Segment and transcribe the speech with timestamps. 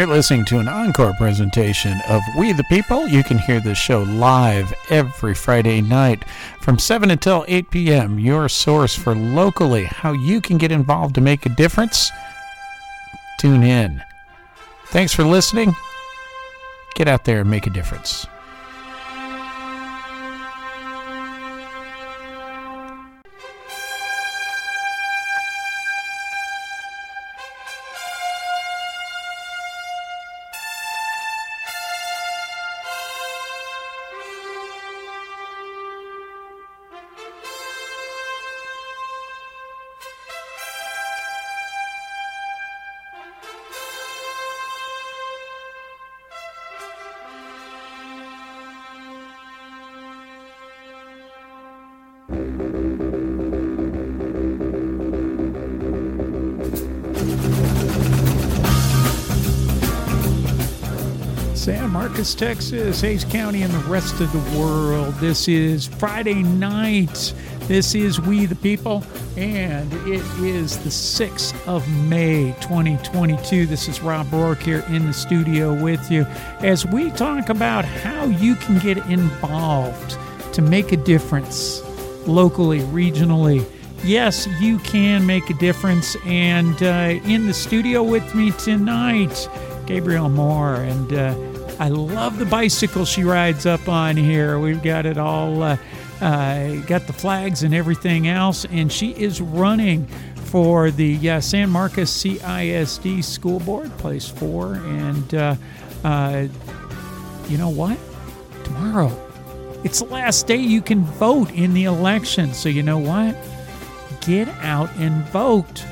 [0.00, 3.06] You're listening to an encore presentation of We the People.
[3.06, 6.24] You can hear this show live every Friday night
[6.62, 8.18] from 7 until 8 p.m.
[8.18, 12.10] Your source for locally how you can get involved to make a difference.
[13.40, 14.02] Tune in.
[14.86, 15.76] Thanks for listening.
[16.94, 18.26] Get out there and make a difference.
[62.34, 65.14] Texas, Hays County, and the rest of the world.
[65.14, 67.34] This is Friday night.
[67.68, 69.04] This is We the People,
[69.36, 73.66] and it is the 6th of May, 2022.
[73.66, 76.24] This is Rob Rourke here in the studio with you
[76.60, 80.18] as we talk about how you can get involved
[80.52, 81.82] to make a difference
[82.26, 83.64] locally, regionally.
[84.04, 86.16] Yes, you can make a difference.
[86.24, 89.48] And uh, in the studio with me tonight,
[89.86, 91.49] Gabrielle Moore, and uh,
[91.80, 94.58] I love the bicycle she rides up on here.
[94.58, 95.78] We've got it all, uh,
[96.20, 101.70] uh, got the flags and everything else, and she is running for the uh, San
[101.70, 104.74] Marcos CISD School Board, place four.
[104.74, 105.54] And uh,
[106.04, 106.48] uh,
[107.48, 107.98] you know what?
[108.64, 109.10] Tomorrow,
[109.82, 112.52] it's the last day you can vote in the election.
[112.52, 113.34] So you know what?
[114.20, 115.82] Get out and vote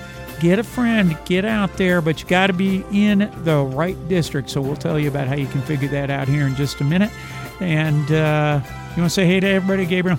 [0.41, 4.51] get a friend, get out there, but you got to be in the right district.
[4.51, 6.85] So we'll tell you about how you can figure that out here in just a
[6.85, 7.11] minute.
[7.61, 8.61] And uh,
[8.97, 10.19] you want to say hey to everybody, Gabrielle?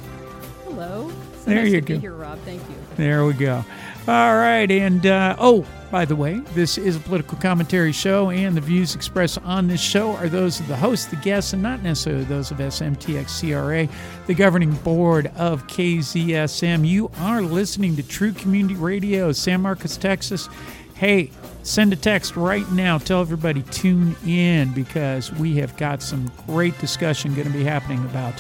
[0.65, 1.09] Hello.
[1.39, 1.99] So there nice you to be go.
[1.99, 2.39] here, Rob.
[2.39, 2.75] Thank you.
[2.95, 3.63] There we go.
[4.09, 4.71] All right.
[4.71, 8.95] And uh, oh, by the way, this is a political commentary show, and the views
[8.95, 12.49] expressed on this show are those of the host, the guests, and not necessarily those
[12.49, 13.87] of SMTX CRA,
[14.25, 16.87] the governing board of KZSM.
[16.87, 20.49] You are listening to True Community Radio, San Marcos, Texas.
[20.95, 21.29] Hey,
[21.61, 22.97] send a text right now.
[22.97, 28.03] Tell everybody tune in because we have got some great discussion going to be happening
[28.05, 28.33] about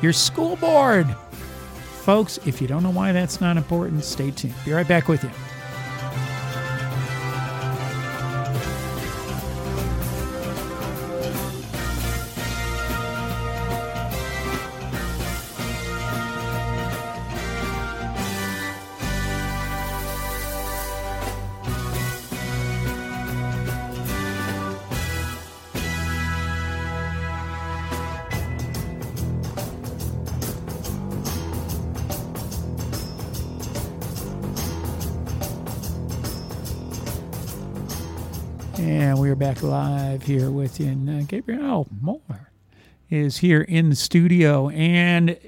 [0.00, 1.08] your school board.
[2.06, 4.54] Folks, if you don't know why that's not important, stay tuned.
[4.64, 5.30] Be right back with you.
[39.46, 40.88] Back live here with you.
[40.88, 42.50] And uh, Gabrielle Moore
[43.08, 44.70] is here in the studio.
[44.70, 45.38] And,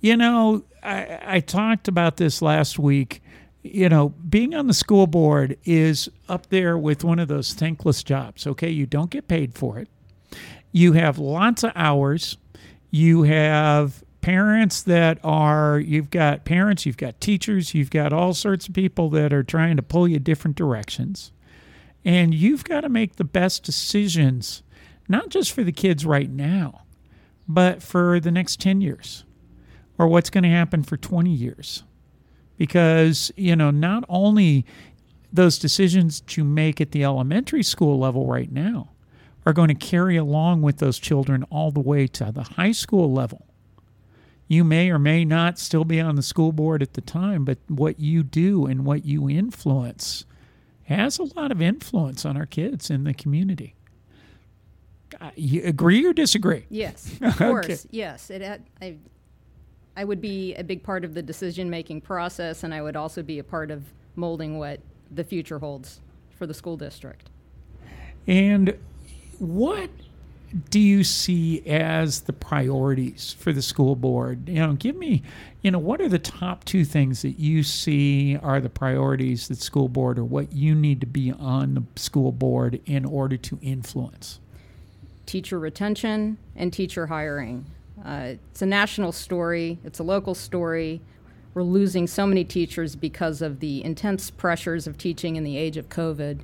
[0.00, 3.20] you know, I, I talked about this last week.
[3.64, 8.04] You know, being on the school board is up there with one of those thankless
[8.04, 8.46] jobs.
[8.46, 8.70] Okay.
[8.70, 9.88] You don't get paid for it,
[10.70, 12.36] you have lots of hours,
[12.92, 18.66] you have parents that are you've got parents you've got teachers you've got all sorts
[18.66, 21.30] of people that are trying to pull you different directions
[22.04, 24.62] and you've got to make the best decisions,
[25.08, 26.82] not just for the kids right now,
[27.48, 29.24] but for the next 10 years
[29.98, 31.84] or what's going to happen for 20 years.
[32.56, 34.64] Because, you know, not only
[35.32, 38.90] those decisions that you make at the elementary school level right now
[39.44, 43.12] are going to carry along with those children all the way to the high school
[43.12, 43.46] level.
[44.46, 47.58] You may or may not still be on the school board at the time, but
[47.68, 50.24] what you do and what you influence
[50.84, 53.74] has a lot of influence on our kids in the community.
[55.20, 56.66] Uh, you agree or disagree?
[56.70, 57.64] Yes, of course.
[57.64, 57.78] Okay.
[57.90, 58.60] Yes, it.
[58.82, 58.96] I,
[59.96, 63.38] I would be a big part of the decision-making process, and I would also be
[63.38, 63.84] a part of
[64.16, 66.00] molding what the future holds
[66.30, 67.30] for the school district.
[68.26, 68.76] And
[69.38, 69.90] what
[70.70, 74.48] do you see as the priorities for the school board?
[74.48, 75.22] You know, give me,
[75.62, 79.58] you know, what are the top two things that you see are the priorities that
[79.58, 83.58] school board or what you need to be on the school board in order to
[83.62, 84.38] influence?
[85.26, 87.66] Teacher retention and teacher hiring.
[88.04, 89.78] Uh, it's a national story.
[89.84, 91.00] It's a local story.
[91.54, 95.76] We're losing so many teachers because of the intense pressures of teaching in the age
[95.76, 96.40] of COVID.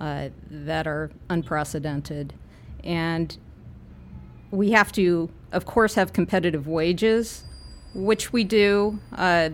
[0.00, 2.32] uh, that are unprecedented.
[2.84, 3.36] And
[4.50, 7.44] we have to, of course, have competitive wages,
[7.94, 8.98] which we do.
[9.14, 9.50] Uh,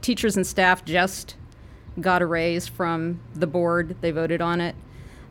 [0.00, 1.36] teachers and staff just
[2.00, 4.74] got a raise from the board, they voted on it.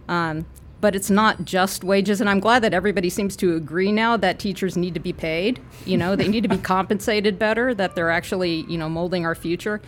[0.08, 0.46] Um,
[0.80, 4.38] but it's not just wages, and I'm glad that everybody seems to agree now that
[4.38, 5.60] teachers need to be paid.
[5.86, 9.34] You know, they need to be compensated better, that they're actually, you know, molding our
[9.34, 9.81] future.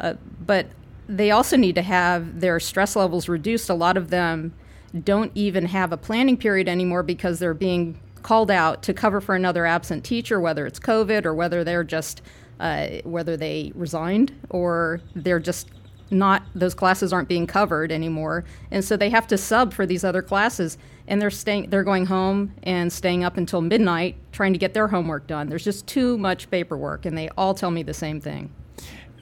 [0.00, 0.14] Uh,
[0.44, 0.66] but
[1.06, 3.68] they also need to have their stress levels reduced.
[3.68, 4.54] A lot of them
[5.00, 9.34] don't even have a planning period anymore because they're being called out to cover for
[9.34, 12.22] another absent teacher, whether it's COVID or whether they're just
[12.60, 15.68] uh, whether they resigned or they're just
[16.10, 20.04] not those classes aren't being covered anymore, and so they have to sub for these
[20.04, 20.78] other classes,
[21.08, 24.88] and they're staying they're going home and staying up until midnight trying to get their
[24.88, 25.48] homework done.
[25.48, 28.50] There's just too much paperwork, and they all tell me the same thing.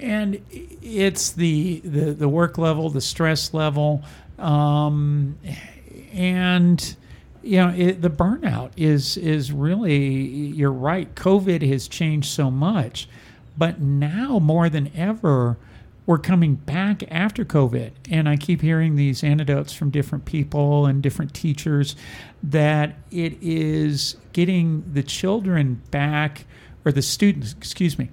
[0.00, 4.02] And it's the the, the work level, the stress level,
[4.40, 5.38] um,
[6.12, 6.96] and
[7.42, 11.14] you know it, the burnout is is really you're right.
[11.14, 13.08] COVID has changed so much,
[13.56, 15.56] but now more than ever
[16.06, 17.92] we're coming back after COVID.
[18.10, 21.94] And I keep hearing these anecdotes from different people and different teachers
[22.42, 26.46] that it is getting the children back,
[26.84, 28.10] or the students, excuse me,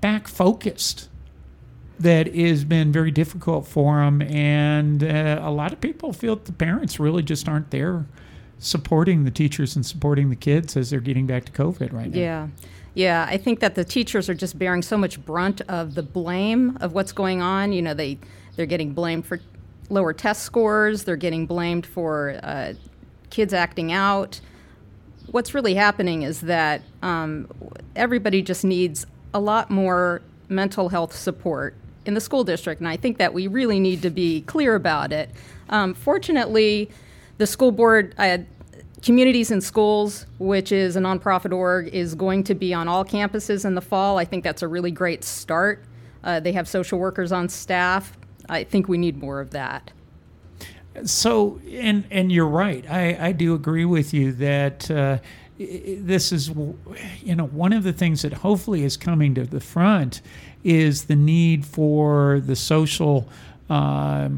[0.00, 1.09] back focused.
[2.00, 4.22] That has been very difficult for them.
[4.22, 8.06] And uh, a lot of people feel that the parents really just aren't there
[8.58, 12.18] supporting the teachers and supporting the kids as they're getting back to COVID right now.
[12.18, 12.48] Yeah.
[12.94, 16.76] Yeah, I think that the teachers are just bearing so much brunt of the blame
[16.80, 17.72] of what's going on.
[17.72, 18.18] You know, they
[18.56, 19.40] they're getting blamed for
[19.90, 21.04] lower test scores.
[21.04, 22.74] They're getting blamed for uh,
[23.30, 24.40] kids acting out.
[25.30, 27.48] What's really happening is that um,
[27.94, 31.76] everybody just needs a lot more mental health support
[32.06, 35.12] in the school district, and I think that we really need to be clear about
[35.12, 35.30] it.
[35.68, 36.90] Um, fortunately,
[37.38, 38.14] the school board.
[38.18, 38.46] I
[39.02, 43.64] Communities in Schools, which is a nonprofit org, is going to be on all campuses
[43.64, 44.18] in the fall.
[44.18, 45.84] I think that's a really great start.
[46.22, 48.16] Uh, they have social workers on staff.
[48.48, 49.90] I think we need more of that.
[51.04, 52.84] So, and and you're right.
[52.90, 55.18] I, I do agree with you that uh,
[55.60, 56.48] this is,
[57.20, 60.22] you know, one of the things that hopefully is coming to the front
[60.64, 63.28] is the need for the social
[63.68, 64.30] uh,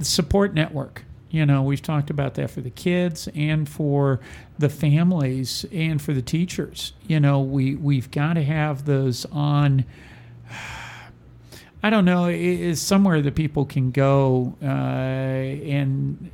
[0.00, 4.20] support network you know, we've talked about that for the kids and for
[4.58, 6.92] the families and for the teachers.
[7.08, 9.86] You know, we we've got to have those on.
[11.84, 16.30] I don't know, is somewhere that people can go uh, and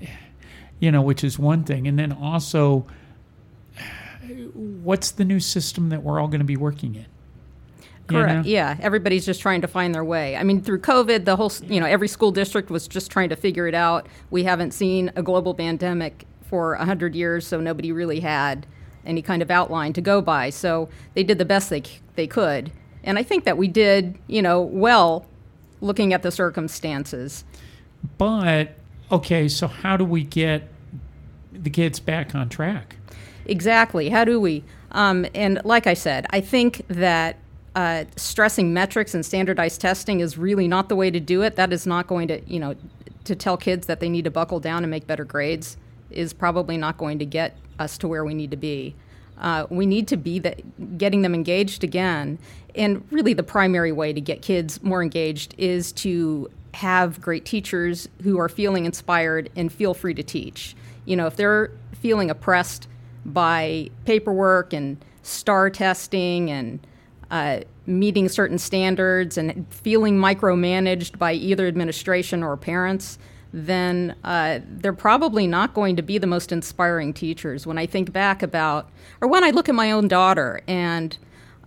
[0.81, 2.85] you know, which is one thing, and then also,
[4.83, 7.07] what's the new system that we're all going to be working in?
[8.09, 8.31] Correct.
[8.31, 8.43] You know?
[8.45, 10.37] Yeah, everybody's just trying to find their way.
[10.37, 13.37] I mean, through COVID, the whole you know every school district was just trying to
[13.37, 14.07] figure it out.
[14.31, 18.67] We haven't seen a global pandemic for a hundred years, so nobody really had
[19.05, 20.51] any kind of outline to go by.
[20.51, 21.83] So they did the best they
[22.17, 22.73] they could,
[23.05, 25.27] and I think that we did you know well,
[25.81, 27.45] looking at the circumstances.
[28.17, 28.75] But
[29.13, 30.69] okay, so how do we get
[31.53, 32.97] the kids back on track?
[33.49, 34.11] Exactly.
[34.11, 34.63] How do we?
[34.93, 37.37] Um, and like I said, I think that
[37.75, 41.57] uh, stressing metrics and standardized testing is really not the way to do it.
[41.57, 42.75] That is not going to, you know,
[43.25, 45.77] to tell kids that they need to buckle down and make better grades
[46.11, 48.95] is probably not going to get us to where we need to be.
[49.39, 50.57] Uh, we need to be the,
[50.97, 52.39] getting them engaged again.
[52.75, 58.09] And really, the primary way to get kids more engaged is to have great teachers
[58.23, 60.75] who are feeling inspired and feel free to teach.
[61.05, 62.89] You know, if they're feeling oppressed
[63.25, 66.87] by paperwork and STAAR testing and
[67.31, 73.19] uh, meeting certain standards and feeling micromanaged by either administration or parents,
[73.53, 77.67] then uh, they're probably not going to be the most inspiring teachers.
[77.67, 81.17] When I think back about, or when I look at my own daughter, and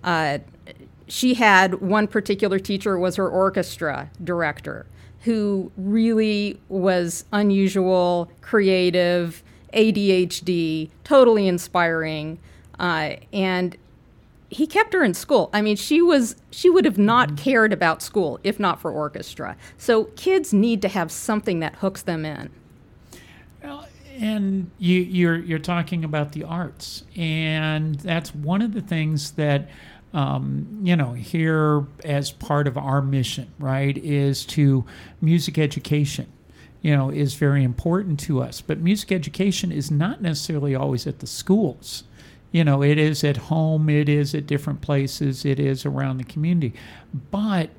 [0.03, 0.39] uh,
[1.08, 4.86] she had one particular teacher was her orchestra director,
[5.22, 9.43] who really was unusual, creative,
[9.74, 12.40] ADHD, totally inspiring,
[12.80, 13.78] uh, and
[14.51, 15.50] he kept her in school.
[15.54, 17.38] I mean, she was she would have not mm-hmm.
[17.38, 19.56] cared about school if not for orchestra.
[19.78, 22.50] So kids need to have something that hooks them in.
[23.63, 23.88] Well,
[24.20, 29.70] and you, you're you're talking about the arts, and that's one of the things that.
[30.13, 34.84] Um, you know, here as part of our mission, right, is to
[35.22, 36.28] music education
[36.82, 38.62] you know, is very important to us.
[38.62, 42.04] But music education is not necessarily always at the schools
[42.52, 46.26] you know, it is at home, it is at different places, it is around the
[46.26, 46.74] community.
[47.32, 47.70] But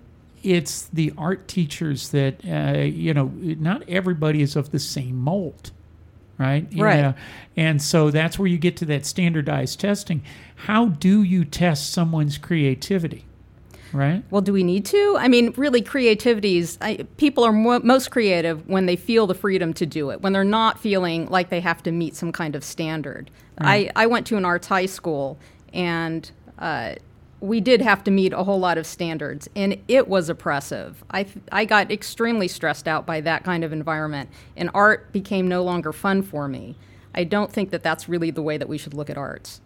[0.42, 5.70] it's the art teachers that uh, you know not everybody is of the same mold
[6.36, 6.96] right Right.
[6.98, 7.12] Yeah.
[7.56, 10.22] and so that's where you get to that standardized testing
[10.56, 13.24] how do you test someone's creativity
[13.92, 15.16] right Well, do we need to?
[15.18, 19.34] I mean, really, creativity is I, people are mo- most creative when they feel the
[19.34, 22.56] freedom to do it, when they're not feeling like they have to meet some kind
[22.56, 23.30] of standard.
[23.58, 25.38] I, I went to an arts high school,
[25.72, 26.94] and uh,
[27.40, 31.04] we did have to meet a whole lot of standards, and it was oppressive.
[31.10, 35.62] I, I got extremely stressed out by that kind of environment, and art became no
[35.62, 36.76] longer fun for me.
[37.14, 39.60] I don't think that that's really the way that we should look at arts.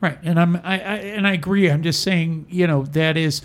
[0.00, 1.70] Right, and I'm I, I and I agree.
[1.70, 3.40] I'm just saying, you know, that is,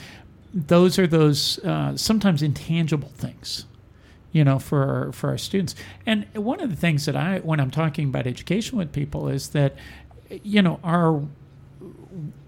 [0.54, 3.66] those are those uh, sometimes intangible things,
[4.32, 5.76] you know, for our, for our students.
[6.06, 9.50] And one of the things that I, when I'm talking about education with people, is
[9.50, 9.76] that,
[10.44, 11.22] you know, our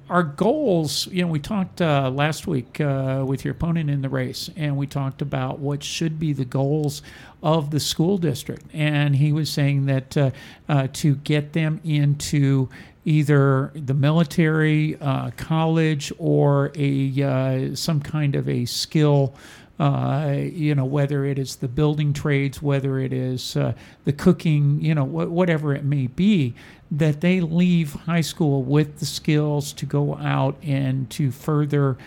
[0.09, 4.09] our goals, you know, we talked uh, last week uh, with your opponent in the
[4.09, 7.01] race, and we talked about what should be the goals
[7.43, 8.65] of the school district.
[8.73, 10.31] And he was saying that uh,
[10.67, 12.69] uh, to get them into
[13.05, 19.33] either the military, uh, college, or a uh, some kind of a skill.
[19.79, 24.81] Uh, you know, whether it is the building trades, whether it is uh, the cooking,
[24.81, 26.53] you know, wh- whatever it may be,
[26.91, 31.97] that they leave high school with the skills to go out and to further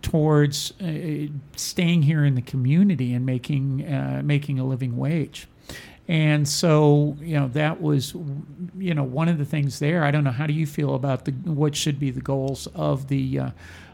[0.00, 5.48] towards uh, staying here in the community and making uh, making a living wage.
[6.08, 8.14] And so, you know, that was,
[8.78, 10.02] you know, one of the things there.
[10.02, 10.30] I don't know.
[10.30, 13.40] How do you feel about the what should be the goals of the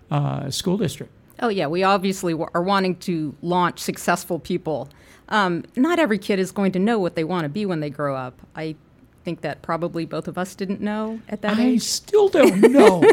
[0.08, 1.12] uh, school district?
[1.44, 4.88] Oh, yeah, we obviously wa- are wanting to launch successful people.
[5.28, 7.90] Um, not every kid is going to know what they want to be when they
[7.90, 8.40] grow up.
[8.56, 8.76] I
[9.24, 11.82] think that probably both of us didn't know at that I age.
[11.82, 13.04] I still don't know.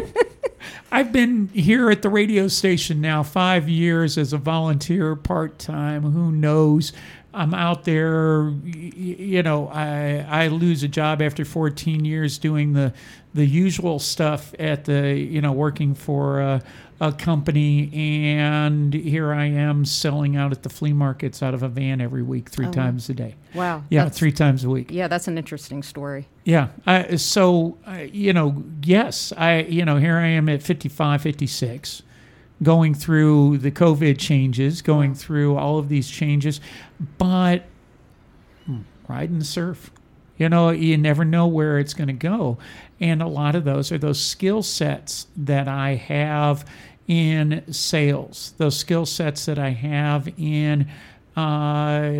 [0.92, 6.02] I've been here at the radio station now five years as a volunteer part time.
[6.02, 6.94] Who knows?
[7.34, 8.48] I'm out there.
[8.64, 12.94] You know, I I lose a job after 14 years doing the
[13.34, 16.62] the usual stuff at the you know working for a,
[17.02, 21.68] a company, and here I am selling out at the flea markets out of a
[21.68, 23.34] van every week, three times a day.
[23.54, 23.82] Wow.
[23.90, 24.92] Yeah, that's- three times a week.
[24.92, 26.28] Yeah, that's an interesting story.
[26.44, 26.68] Yeah.
[26.86, 32.02] I, so, uh, you know, yes, I, you know, here I am at 55, 56,
[32.62, 36.60] going through the COVID changes, going through all of these changes,
[37.18, 37.64] but
[39.08, 39.90] ride and surf.
[40.38, 42.58] You know, you never know where it's going to go.
[43.00, 46.64] And a lot of those are those skill sets that I have
[47.08, 50.88] in sales, those skill sets that I have in
[51.36, 52.12] uh,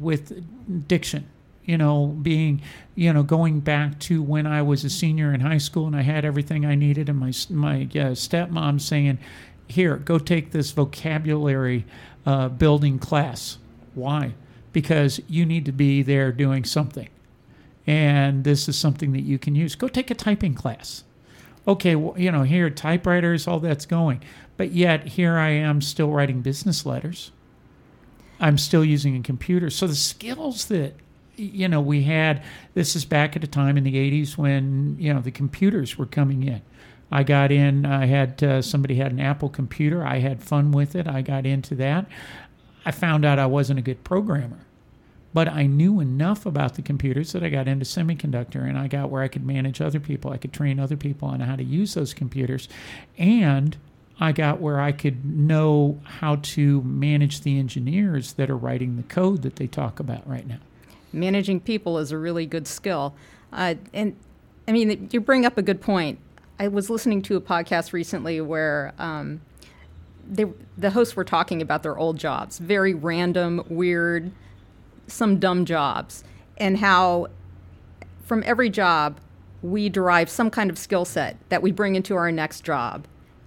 [0.00, 1.28] with diction
[1.64, 2.60] you know, being,
[2.94, 6.02] you know, going back to when I was a senior in high school and I
[6.02, 9.18] had everything I needed, and my my uh, stepmom saying,
[9.66, 11.86] "Here, go take this vocabulary
[12.26, 13.58] uh, building class."
[13.94, 14.34] Why?
[14.72, 17.08] Because you need to be there doing something,
[17.86, 19.74] and this is something that you can use.
[19.74, 21.04] Go take a typing class.
[21.66, 24.22] Okay, well, you know, here typewriters, all that's going,
[24.56, 27.32] but yet here I am still writing business letters.
[28.40, 29.70] I'm still using a computer.
[29.70, 30.94] So the skills that
[31.36, 32.44] you know we had
[32.74, 36.06] this is back at a time in the 80s when you know the computers were
[36.06, 36.62] coming in.
[37.10, 37.86] I got in.
[37.86, 40.04] I had uh, somebody had an Apple computer.
[40.04, 41.06] I had fun with it.
[41.06, 42.06] I got into that.
[42.84, 44.66] I found out I wasn't a good programmer,
[45.34, 49.10] but I knew enough about the computers that I got into semiconductor, and I got
[49.10, 50.30] where I could manage other people.
[50.30, 52.68] I could train other people on how to use those computers,
[53.18, 53.76] and
[54.20, 59.02] I got where I could know how to manage the engineers that are writing the
[59.02, 60.58] code that they talk about right now.
[61.12, 63.14] Managing people is a really good skill.
[63.52, 64.16] Uh, and
[64.68, 66.20] I mean, you bring up a good point.
[66.60, 69.40] I was listening to a podcast recently where um,
[70.28, 70.46] they,
[70.78, 74.30] the hosts were talking about their old jobs, very random, weird,
[75.06, 76.24] some dumb jobs,
[76.58, 77.28] and how
[78.24, 79.18] from every job
[79.62, 83.06] we derive some kind of skill set that we bring into our next job.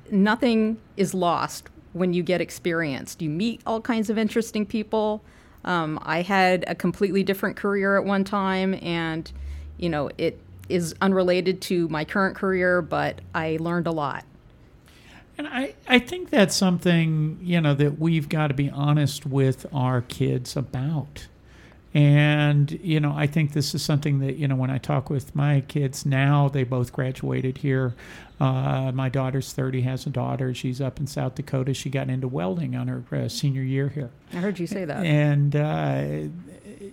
[0.10, 3.22] Nothing is lost when you get experienced.
[3.22, 5.24] You meet all kinds of interesting people.
[5.66, 9.32] Um, I had a completely different career at one time, and
[9.78, 14.26] you know it is unrelated to my current career, but I learned a lot.
[15.38, 19.68] And I, I think that's something, you know, that we've got to be honest with
[19.72, 21.28] our kids about.
[21.98, 25.36] And, you know, I think this is something that, you know, when I talk with
[25.36, 27.96] my kids now, they both graduated here.
[28.40, 30.54] Uh, my daughter's 30, has a daughter.
[30.54, 31.74] She's up in South Dakota.
[31.74, 34.12] She got into welding on her uh, senior year here.
[34.32, 35.04] I heard you say that.
[35.04, 36.30] And, uh,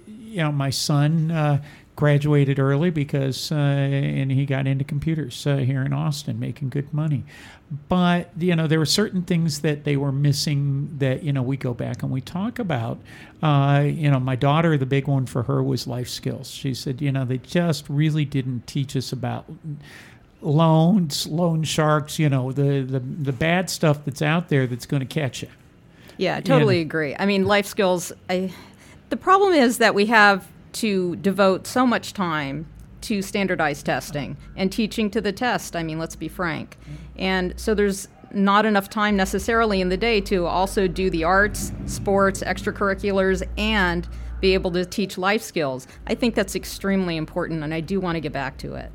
[0.06, 1.62] you know, my son uh,
[1.96, 6.92] graduated early because uh, and he got into computers uh, here in Austin, making good
[6.92, 7.24] money.
[7.88, 11.56] But you know there were certain things that they were missing that you know we
[11.56, 12.98] go back and we talk about.
[13.42, 16.50] Uh, you know, my daughter, the big one for her was life skills.
[16.50, 19.44] She said, you know, they just really didn't teach us about
[20.40, 22.18] loans, loan sharks.
[22.18, 25.48] You know, the the the bad stuff that's out there that's going to catch you.
[26.16, 27.16] Yeah, totally And- agree.
[27.18, 28.12] I mean, life skills.
[28.30, 28.52] I,
[29.10, 32.66] the problem is that we have to devote so much time
[33.02, 35.76] to standardized testing and teaching to the test.
[35.76, 36.78] I mean, let's be frank.
[37.16, 41.72] And so there's not enough time necessarily in the day to also do the arts,
[41.86, 44.08] sports, extracurriculars, and
[44.40, 45.86] be able to teach life skills.
[46.06, 48.90] I think that's extremely important, and I do want to get back to it.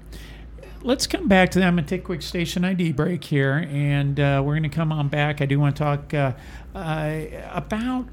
[0.82, 4.42] let's come back to them and take a quick station ID break here, and uh,
[4.44, 5.42] we're going to come on back.
[5.42, 6.34] I do want to talk uh,
[6.76, 7.22] uh,
[7.52, 8.08] about,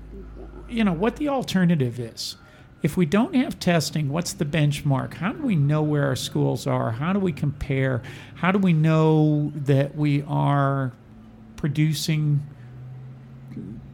[0.69, 2.37] you know, what the alternative is.
[2.83, 5.15] If we don't have testing, what's the benchmark?
[5.15, 6.93] How do we know where our schools are?
[6.93, 8.03] How do we compare?
[8.37, 10.93] How do we know that we are
[11.57, 12.47] producing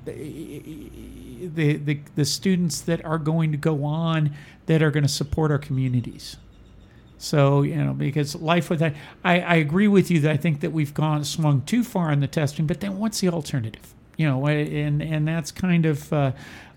[0.05, 4.33] the, the, the students that are going to go on
[4.67, 6.37] that are going to support our communities?
[7.19, 10.61] So you know, because life with that, I, I agree with you that I think
[10.61, 12.67] that we've gone swung too far in the testing.
[12.67, 13.95] But then, what's the alternative?
[14.23, 16.31] You know, and and that's kind of, uh,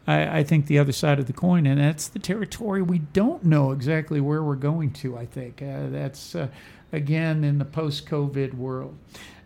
[0.08, 3.46] I, I think the other side of the coin, and that's the territory we don't
[3.46, 5.16] know exactly where we're going to.
[5.16, 6.48] I think uh, that's uh,
[6.92, 8.98] again in the post-COVID world.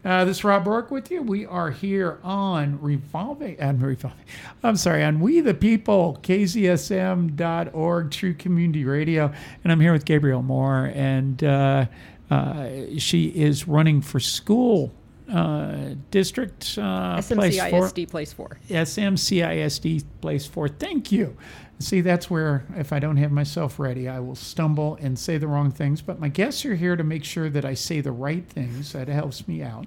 [0.06, 1.22] Uh, this is Rob Rourke with you.
[1.22, 4.26] We are here on Revolving, on Revolving,
[4.64, 9.34] I'm sorry, on We the People, KZSM.org, True Community Radio.
[9.62, 11.88] And I'm here with Gabrielle Moore, and uh,
[12.32, 14.94] uh, she is running for school
[15.32, 17.88] uh, district uh, place four.
[17.88, 18.60] SMCISD place four.
[18.70, 20.68] SMCISD place four.
[20.68, 21.38] Thank you.
[21.82, 25.48] See, that's where if I don't have myself ready, I will stumble and say the
[25.48, 26.02] wrong things.
[26.02, 28.92] But my guests are here to make sure that I say the right things.
[28.92, 29.86] That helps me out.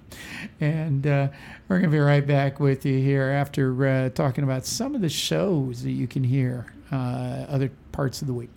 [0.60, 1.28] And uh,
[1.68, 5.02] we're going to be right back with you here after uh, talking about some of
[5.02, 8.50] the shows that you can hear uh, other parts of the week.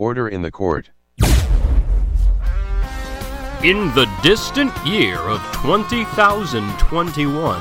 [0.00, 0.88] Order in the court.
[3.62, 7.60] In the distant year of 20,021,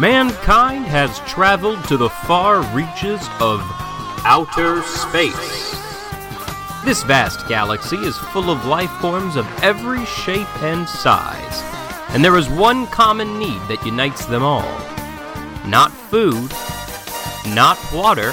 [0.00, 3.60] mankind has traveled to the far reaches of
[4.24, 5.76] outer space.
[6.86, 11.62] This vast galaxy is full of life forms of every shape and size,
[12.14, 14.78] and there is one common need that unites them all.
[15.68, 16.50] Not food,
[17.54, 18.32] not water.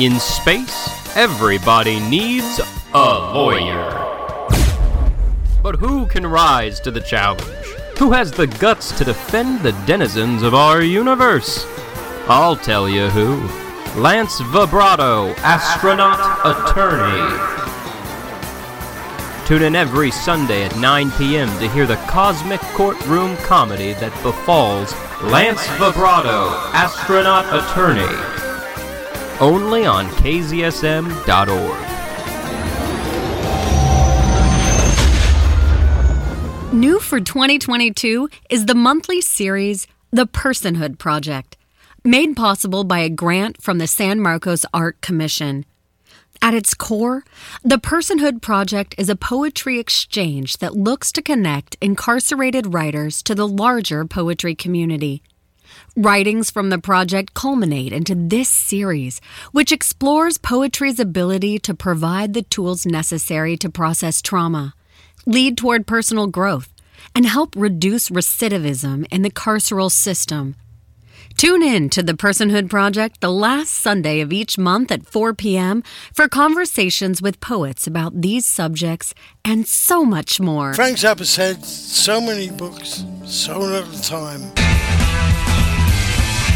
[0.00, 2.60] In space, everybody needs
[2.92, 3.90] a lawyer.
[5.62, 7.42] But who can rise to the challenge?
[7.98, 11.64] Who has the guts to defend the denizens of our universe?
[12.28, 13.36] I'll tell you who.
[14.00, 17.54] Lance Vibrato, astronaut attorney.
[19.46, 21.48] Tune in every Sunday at 9 p.m.
[21.60, 28.33] to hear the cosmic courtroom comedy that befalls Lance Vibrato, astronaut attorney.
[29.40, 31.24] Only on KZSM.org.
[36.72, 41.56] New for 2022 is the monthly series The Personhood Project,
[42.04, 45.64] made possible by a grant from the San Marcos Art Commission.
[46.40, 47.24] At its core,
[47.64, 53.48] the Personhood Project is a poetry exchange that looks to connect incarcerated writers to the
[53.48, 55.22] larger poetry community.
[55.96, 59.20] Writings from the project culminate into this series,
[59.52, 64.74] which explores poetry's ability to provide the tools necessary to process trauma,
[65.24, 66.74] lead toward personal growth,
[67.14, 70.56] and help reduce recidivism in the carceral system.
[71.36, 75.84] Tune in to the Personhood Project the last Sunday of each month at 4 p.m.
[76.12, 80.74] for conversations with poets about these subjects and so much more.
[80.74, 84.63] Frank Zappa said, so many books, so little time.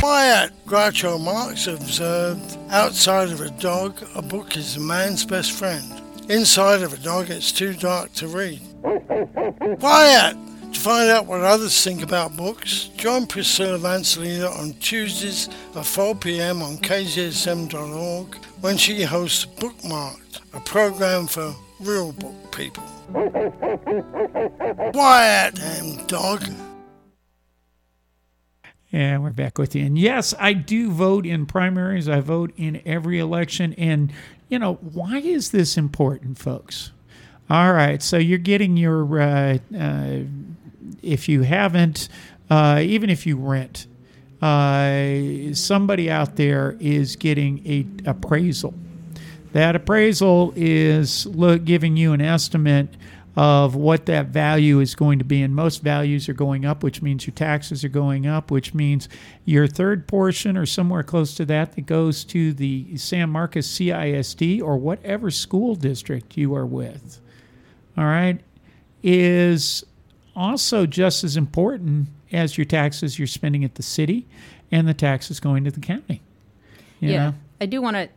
[0.01, 5.85] Wyatt Groucho Marx observed, outside of a dog, a book is a man's best friend.
[6.31, 8.61] Inside of a dog, it's too dark to read.
[9.81, 10.37] Wyatt!
[10.73, 16.15] To find out what others think about books, join Priscilla Vancelina on Tuesdays at 4
[16.15, 16.63] p.m.
[16.63, 22.85] on kzsm.org when she hosts Bookmarked, a program for real book people.
[24.95, 26.45] Wyatt, damn dog.
[28.91, 29.85] And we're back with you.
[29.85, 32.09] And yes, I do vote in primaries.
[32.09, 33.75] I vote in every election.
[33.75, 34.13] And,
[34.49, 36.93] you know, why is this important, folks?
[37.51, 38.03] All right.
[38.03, 40.21] So you're getting your uh, uh,
[41.03, 42.09] if you haven't,
[42.51, 43.87] uh, even if you rent,
[44.41, 48.75] uh, somebody out there is getting a appraisal.
[49.53, 52.89] That appraisal is look, giving you an estimate
[53.39, 55.43] of what that value is going to be.
[55.43, 59.09] And most values are going up, which means your taxes are going up, which means
[59.45, 64.61] your third portion or somewhere close to that that goes to the San Marcos CISD
[64.61, 67.21] or whatever school district you are with.
[67.97, 68.41] All right,
[69.05, 69.85] is
[70.35, 74.27] also just as important as your taxes you're spending at the city
[74.73, 76.23] and the taxes going to the county.
[76.99, 77.35] You yeah, know?
[77.61, 78.09] I do want to.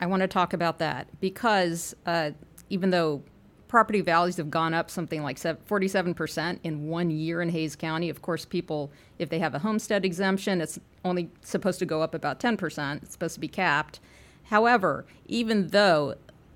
[0.00, 2.30] I want to talk about that because uh,
[2.70, 3.24] even though
[3.68, 8.08] property values have gone up something like 47% in one year in Hays County.
[8.08, 12.14] Of course, people, if they have a homestead exemption, it's only supposed to go up
[12.14, 13.02] about 10%.
[13.02, 14.00] It's supposed to be capped.
[14.44, 16.14] However, even though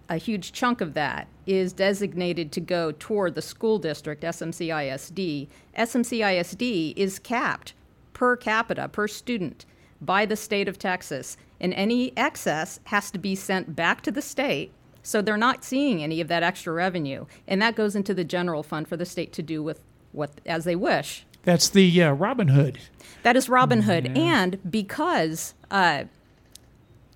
[0.08, 6.94] a huge chunk of that is designated to go toward the school district, SMCISD, SMCISD
[6.96, 7.74] is capped
[8.12, 9.64] per capita, per student,
[10.00, 11.36] by the state of Texas.
[11.60, 14.72] And any excess has to be sent back to the state
[15.02, 18.62] so they're not seeing any of that extra revenue, and that goes into the general
[18.62, 19.80] fund for the state to do with
[20.12, 21.24] what as they wish.
[21.44, 22.78] That's the uh, Robin Hood.
[23.24, 24.22] That is Robin Hood, yeah.
[24.22, 26.04] and because uh,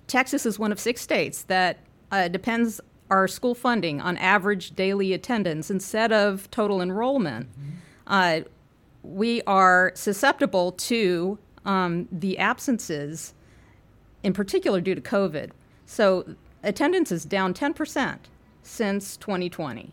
[0.07, 1.77] Texas is one of six states that
[2.11, 7.47] uh, depends our school funding on average daily attendance instead of total enrollment,
[8.09, 8.47] mm-hmm.
[9.03, 13.33] we are susceptible to um, the absences,
[14.23, 15.51] in particular due to COVID.
[15.85, 16.35] So
[16.67, 18.17] attendance is down 10%
[18.61, 19.91] since 2020.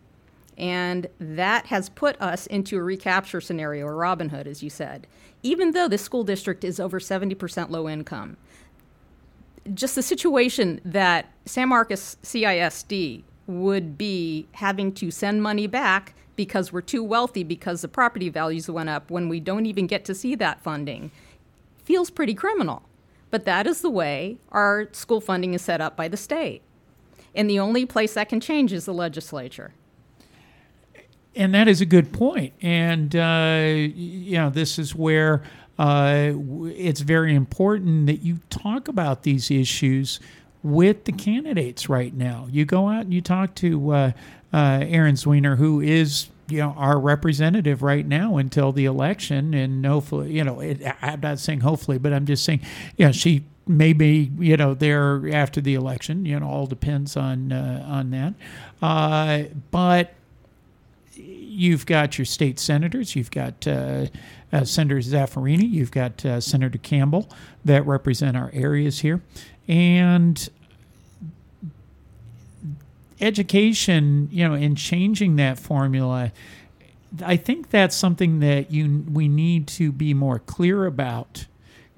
[0.56, 5.06] And that has put us into a recapture scenario, or Robin Hood, as you said,
[5.42, 8.37] even though this school district is over 70% low income.
[9.72, 16.72] Just the situation that San Marcos CISD would be having to send money back because
[16.72, 20.14] we're too wealthy because the property values went up when we don't even get to
[20.14, 21.10] see that funding
[21.84, 22.82] feels pretty criminal.
[23.30, 26.62] But that is the way our school funding is set up by the state.
[27.34, 29.72] And the only place that can change is the legislature.
[31.37, 32.52] And that is a good point.
[32.62, 35.42] And, uh, you know, this is where
[35.78, 36.32] uh,
[36.66, 40.20] it's very important that you talk about these issues
[40.62, 42.46] with the candidates right now.
[42.50, 44.12] You go out and you talk to uh,
[44.52, 49.85] uh Erin Zwiener, who is you know our representative right now until the election and
[49.87, 52.61] hopefully you know it, i'm not saying hopefully but i'm just saying
[52.96, 57.52] yeah she may be you know there after the election you know all depends on
[57.52, 58.35] uh, on that.
[58.83, 60.14] Uh, but
[61.14, 64.07] you've got your state senators you've got uh,
[64.52, 67.28] uh senator zaffirini you've got uh, senator campbell
[67.64, 69.22] that represent our areas here.
[69.66, 70.48] And
[73.20, 76.33] education, you know, in changing that formula,
[77.24, 81.46] I think that's something that you we need to be more clear about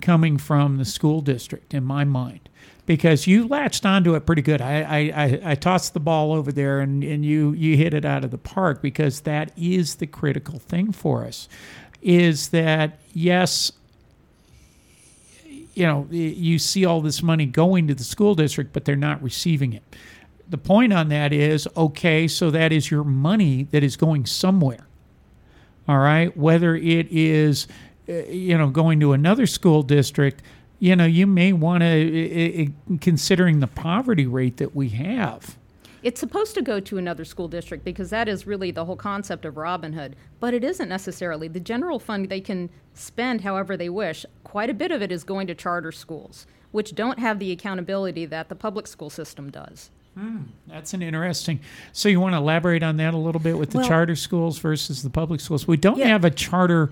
[0.01, 2.49] coming from the school district in my mind
[2.85, 4.61] because you latched onto it pretty good.
[4.61, 8.23] I, I, I, tossed the ball over there and, and you, you hit it out
[8.23, 11.49] of the park because that is the critical thing for us
[12.03, 13.73] is that, yes,
[15.75, 19.23] you know, you see all this money going to the school district, but they're not
[19.23, 19.83] receiving it
[20.49, 24.87] the point on that is okay, so that is your money that is going somewhere.
[25.89, 27.67] All right, whether it is
[28.09, 30.43] uh, you know going to another school district,
[30.79, 35.57] you know, you may want to considering the poverty rate that we have.
[36.03, 39.45] It's supposed to go to another school district because that is really the whole concept
[39.45, 41.49] of Robin Hood, but it isn't necessarily.
[41.49, 44.25] The general fund they can spend however they wish.
[44.45, 48.27] Quite a bit of it is going to charter schools, which don't have the accountability
[48.27, 49.91] that the public school system does.
[50.17, 51.61] Hmm, that's an interesting.
[51.93, 54.59] So you want to elaborate on that a little bit with the well, charter schools
[54.59, 55.69] versus the public schools?
[55.69, 56.09] We don't yeah.
[56.09, 56.91] have a charter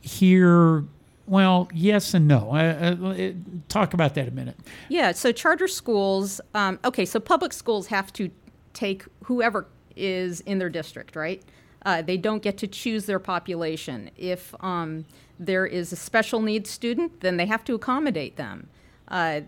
[0.00, 0.84] here.
[1.26, 2.52] Well, yes and no.
[2.52, 3.32] Uh, uh,
[3.68, 4.56] talk about that a minute.
[4.88, 5.10] Yeah.
[5.12, 6.40] So charter schools.
[6.54, 7.04] Um, okay.
[7.04, 8.30] So public schools have to
[8.72, 11.42] take whoever is in their district, right?
[11.84, 14.10] Uh, they don't get to choose their population.
[14.16, 15.06] If um,
[15.40, 18.68] there is a special needs student, then they have to accommodate them.
[19.08, 19.40] Uh,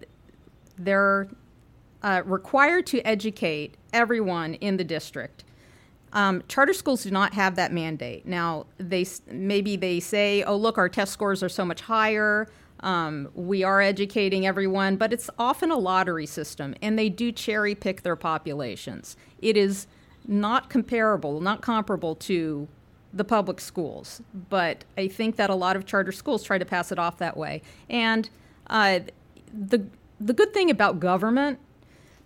[0.77, 1.29] there
[2.03, 5.45] uh, required to educate everyone in the district.
[6.13, 8.27] Um, charter schools do not have that mandate.
[8.27, 12.49] Now, they maybe they say, "Oh, look, our test scores are so much higher.
[12.81, 17.75] Um, we are educating everyone," but it's often a lottery system, and they do cherry
[17.75, 19.17] pick their populations.
[19.41, 19.87] It is
[20.27, 22.69] not comparable, not comparable to
[23.15, 26.93] the public schools, but I think that a lot of charter schools try to pass
[26.93, 27.63] it off that way.
[27.89, 28.29] And
[28.69, 29.01] uh,
[29.53, 29.87] the
[30.21, 31.59] the good thing about government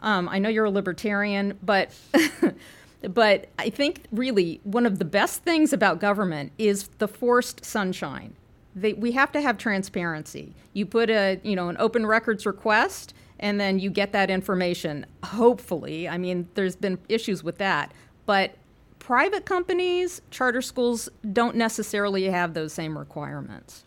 [0.07, 1.91] um, I know you're a libertarian, but
[3.03, 8.35] But I think really one of the best things about government is the forced sunshine.
[8.75, 10.55] They, we have to have transparency.
[10.73, 15.07] You put a you know an open records request, and then you get that information.
[15.25, 17.93] Hopefully, I mean, there's been issues with that,
[18.27, 18.55] but
[18.99, 23.85] private companies, charter schools don't necessarily have those same requirements.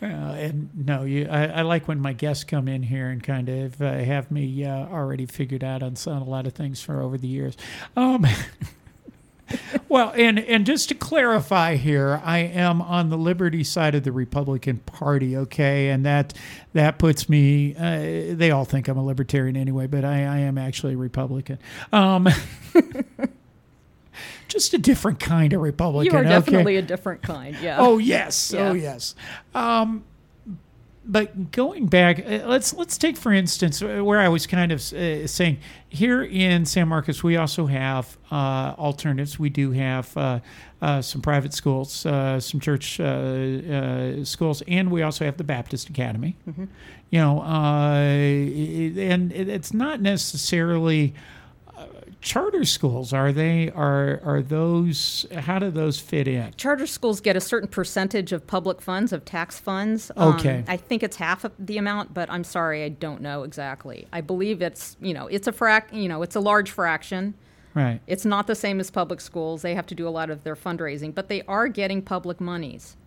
[0.00, 3.48] Uh, and no, you, I, I, like when my guests come in here and kind
[3.48, 7.02] of uh, have me uh, already figured out on, some, a lot of things for
[7.02, 7.56] over the years.
[7.96, 8.24] Um,
[9.88, 14.12] well, and and just to clarify here, I am on the Liberty side of the
[14.12, 16.32] Republican Party, okay, and that
[16.74, 17.74] that puts me.
[17.74, 21.58] Uh, they all think I'm a libertarian anyway, but I, I am actually a Republican.
[21.92, 22.28] Um,
[24.48, 26.12] just a different kind of Republican.
[26.12, 26.84] You are definitely okay?
[26.84, 27.56] a different kind.
[27.62, 27.76] Yeah.
[27.78, 28.52] Oh yes.
[28.52, 28.70] Yeah.
[28.70, 29.14] Oh yes.
[29.54, 30.04] Um,
[31.08, 34.80] but going back, uh, let's let's take for instance uh, where I was kind of
[34.92, 35.58] uh, saying
[35.88, 39.38] here in San Marcos, we also have uh, alternatives.
[39.38, 40.40] We do have uh,
[40.82, 42.96] uh, some private schools, some church
[44.26, 46.36] schools, and we also have the Baptist Academy.
[46.46, 46.64] Mm-hmm.
[47.10, 51.14] You know, and it's not necessarily
[52.28, 56.52] charter schools are they are are those how do those fit in?
[56.58, 60.10] Charter schools get a certain percentage of public funds of tax funds.
[60.14, 60.58] Um, okay.
[60.58, 64.06] Um, i think it's half of the amount but i'm sorry i don't know exactly.
[64.12, 67.32] I believe it's you know it's a frac you know it's a large fraction.
[67.72, 68.00] Right.
[68.06, 69.62] It's not the same as public schools.
[69.62, 72.97] They have to do a lot of their fundraising but they are getting public monies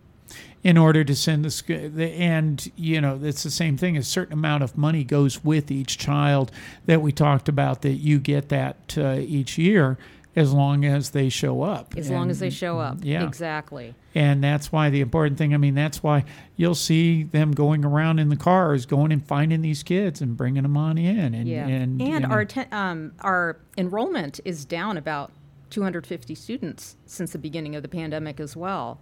[0.62, 4.62] in order to send the and you know it's the same thing a certain amount
[4.62, 6.50] of money goes with each child
[6.86, 9.98] that we talked about that you get that uh, each year
[10.34, 11.94] as long as they show up.
[11.96, 12.98] As and, long as they show up.
[13.02, 13.26] yeah.
[13.26, 13.94] Exactly.
[14.14, 16.24] And that's why the important thing i mean that's why
[16.56, 20.62] you'll see them going around in the cars going and finding these kids and bringing
[20.62, 21.66] them on in and yeah.
[21.66, 25.32] and, and our te- um, our enrollment is down about
[25.70, 29.00] 250 students since the beginning of the pandemic as well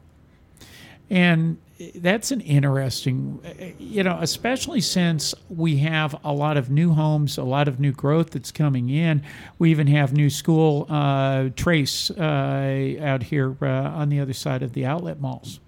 [1.11, 1.59] and
[1.97, 3.41] that's an interesting,
[3.79, 7.93] you know, especially since we have a lot of new homes, a lot of new
[7.93, 9.23] growth that's coming in.
[9.59, 14.63] We even have new school uh, trace uh, out here uh, on the other side
[14.63, 15.59] of the outlet malls.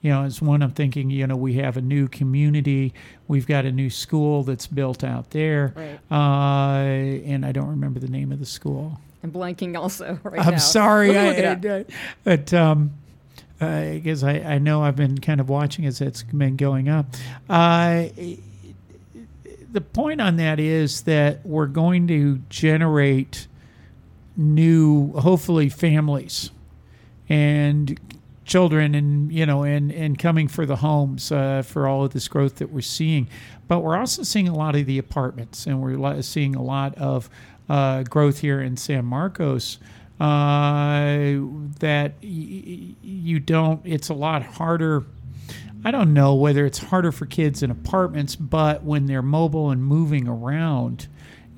[0.00, 2.94] You know, it's one I'm thinking, you know, we have a new community.
[3.28, 5.74] We've got a new school that's built out there.
[5.76, 6.00] Right.
[6.10, 8.98] Uh, and I don't remember the name of the school.
[9.22, 10.58] I'm blanking also right I'm now.
[10.58, 11.18] sorry.
[11.18, 11.84] I, I,
[12.24, 12.92] but um,
[13.60, 17.06] because uh, I, I know I've been kind of watching as it's been going up.
[17.48, 18.06] Uh,
[19.70, 23.46] the point on that is that we're going to generate
[24.34, 26.50] new, hopefully, families
[27.28, 28.00] and
[28.44, 32.26] children and you know and and coming for the homes uh, for all of this
[32.26, 33.28] growth that we're seeing
[33.68, 37.30] but we're also seeing a lot of the apartments and we're seeing a lot of
[37.68, 39.78] uh, growth here in san marcos
[40.20, 41.40] uh,
[41.80, 43.80] that y- you don't.
[43.84, 45.04] It's a lot harder.
[45.84, 49.82] I don't know whether it's harder for kids in apartments, but when they're mobile and
[49.82, 51.08] moving around,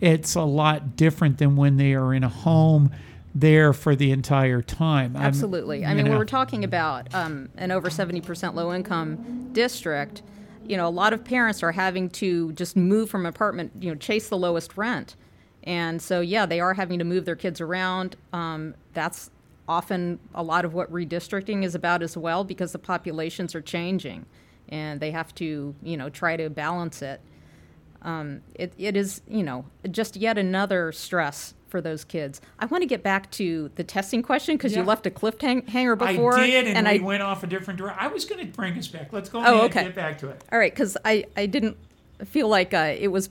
[0.00, 2.92] it's a lot different than when they are in a home
[3.34, 5.16] there for the entire time.
[5.16, 5.84] Absolutely.
[5.84, 6.18] i mean, know.
[6.18, 10.22] we're talking about um, an over 70% low income district,
[10.64, 13.96] you know, a lot of parents are having to just move from apartment, you know,
[13.96, 15.16] chase the lowest rent.
[15.64, 18.16] And so, yeah, they are having to move their kids around.
[18.32, 19.30] Um, that's
[19.68, 24.26] often a lot of what redistricting is about as well because the populations are changing
[24.68, 27.20] and they have to, you know, try to balance it.
[28.02, 32.40] Um, it, it is, you know, just yet another stress for those kids.
[32.58, 34.80] I want to get back to the testing question because yeah.
[34.80, 36.36] you left a cliffhanger before.
[36.36, 38.04] I did, and, and we I went off a different direction.
[38.04, 39.12] I was going to bring us back.
[39.12, 39.78] Let's go oh, ahead okay.
[39.80, 40.42] and get back to it.
[40.50, 41.76] All right, because I, I didn't
[42.24, 43.30] feel like uh, it was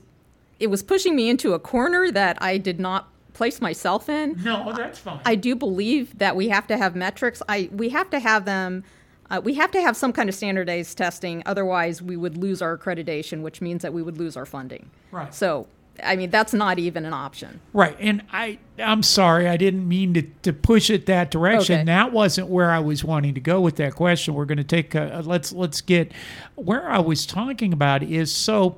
[0.62, 4.40] it was pushing me into a corner that I did not place myself in.
[4.44, 5.20] No, that's fine.
[5.26, 7.42] I do believe that we have to have metrics.
[7.48, 8.84] I we have to have them.
[9.28, 11.42] Uh, we have to have some kind of standardized testing.
[11.46, 14.88] Otherwise, we would lose our accreditation, which means that we would lose our funding.
[15.10, 15.34] Right.
[15.34, 15.66] So,
[16.02, 17.60] I mean, that's not even an option.
[17.72, 17.96] Right.
[17.98, 21.76] And I, I'm sorry, I didn't mean to, to push it that direction.
[21.76, 21.84] Okay.
[21.84, 24.34] That wasn't where I was wanting to go with that question.
[24.34, 24.94] We're going to take.
[24.94, 26.12] A, let's let's get
[26.54, 28.76] where I was talking about is so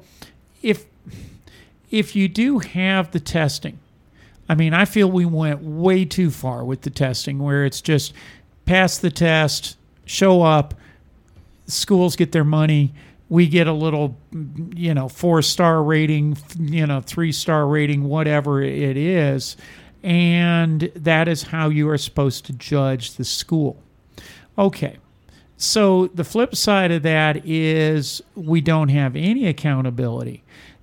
[0.63, 0.87] if
[1.95, 3.79] if you do have the testing,
[4.49, 8.13] I mean, I feel we went way too far with the testing where it's just
[8.67, 10.75] pass the test, show up,
[11.69, 12.93] schools get their money,
[13.29, 14.19] we get a little,
[14.75, 19.57] you know, four star rating, you know, three star rating, whatever it is.
[20.03, 23.81] And that is how you are supposed to judge the school.
[24.59, 24.97] Okay.
[25.59, 30.43] So the flip side of that is we don't have any accountability.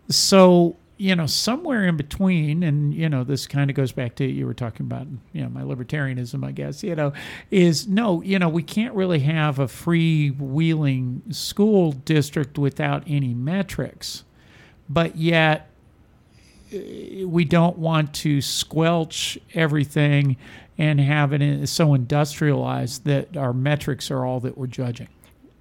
[0.10, 4.24] So you know, somewhere in between, and you know, this kind of goes back to
[4.24, 6.84] you were talking about, you know, my libertarianism, I guess.
[6.84, 7.12] You know,
[7.50, 14.26] is no, you know, we can't really have a freewheeling school district without any metrics,
[14.88, 15.72] but yet
[16.72, 20.38] uh, we don't want to squelch everything
[20.78, 25.08] and have it so industrialized that our metrics are all that we're judging.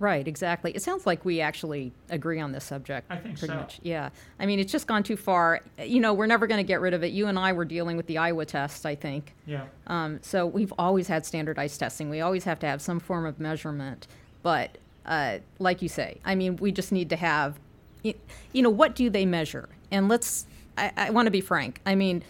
[0.00, 0.72] Right, exactly.
[0.74, 3.06] It sounds like we actually agree on this subject.
[3.10, 3.60] I think pretty so.
[3.60, 3.80] much.
[3.82, 4.08] Yeah.
[4.38, 5.60] I mean, it's just gone too far.
[5.78, 7.12] You know, we're never going to get rid of it.
[7.12, 9.34] You and I were dealing with the Iowa test, I think.
[9.44, 9.66] Yeah.
[9.88, 12.08] Um, so we've always had standardized testing.
[12.08, 14.06] We always have to have some form of measurement.
[14.42, 17.60] But uh, like you say, I mean, we just need to have,
[18.02, 18.14] you
[18.54, 19.68] know, what do they measure?
[19.90, 20.46] And let's,
[20.78, 21.82] I, I want to be frank.
[21.84, 22.24] I mean,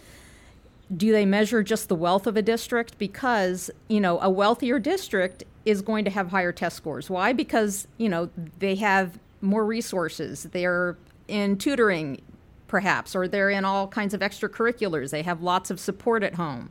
[0.97, 2.97] do they measure just the wealth of a district?
[2.97, 7.09] Because, you know, a wealthier district is going to have higher test scores.
[7.09, 7.33] Why?
[7.33, 10.43] Because, you know, they have more resources.
[10.51, 10.97] They're
[11.27, 12.21] in tutoring,
[12.67, 15.11] perhaps, or they're in all kinds of extracurriculars.
[15.11, 16.69] They have lots of support at home.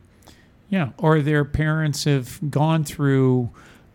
[0.69, 0.89] Yeah.
[0.97, 3.49] Or their parents have gone through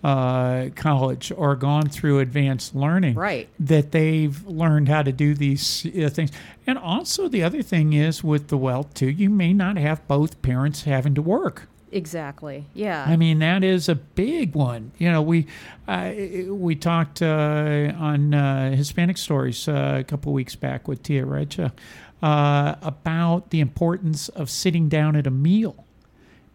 [0.04, 3.14] uh, college or gone through advanced learning.
[3.16, 3.48] Right.
[3.58, 6.30] That they've learned how to do these uh, things.
[6.66, 10.42] And also, the other thing is with the wealth, too, you may not have both
[10.42, 11.68] parents having to work.
[11.92, 12.64] Exactly.
[12.74, 13.04] Yeah.
[13.06, 14.92] I mean, that is a big one.
[14.98, 15.46] You know, we
[15.86, 16.12] uh,
[16.48, 21.72] we talked uh, on uh, Hispanic Stories uh, a couple weeks back with Tia Recha
[22.22, 25.84] uh, about the importance of sitting down at a meal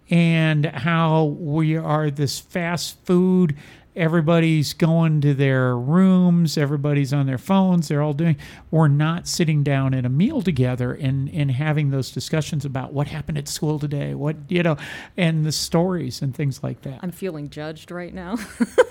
[0.10, 3.56] and how we are this fast food.
[3.94, 8.38] Everybody's going to their rooms, everybody's on their phones, they're all doing.
[8.70, 13.08] We're not sitting down at a meal together and, and having those discussions about what
[13.08, 14.78] happened at school today, what, you know,
[15.18, 17.00] and the stories and things like that.
[17.04, 18.38] I'm feeling judged right now.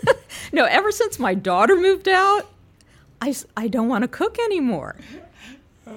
[0.52, 2.50] no, ever since my daughter moved out,
[3.22, 4.96] I, I don't want to cook anymore.
[5.86, 5.92] Uh,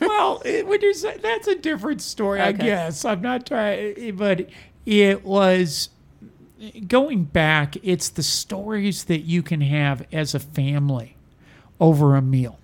[0.00, 3.04] well, it, when you say that's a different story, I guess.
[3.04, 4.48] I'm not trying, but
[4.84, 5.88] it was
[6.86, 7.76] going back.
[7.82, 11.16] It's the stories that you can have as a family
[11.80, 12.58] over a meal.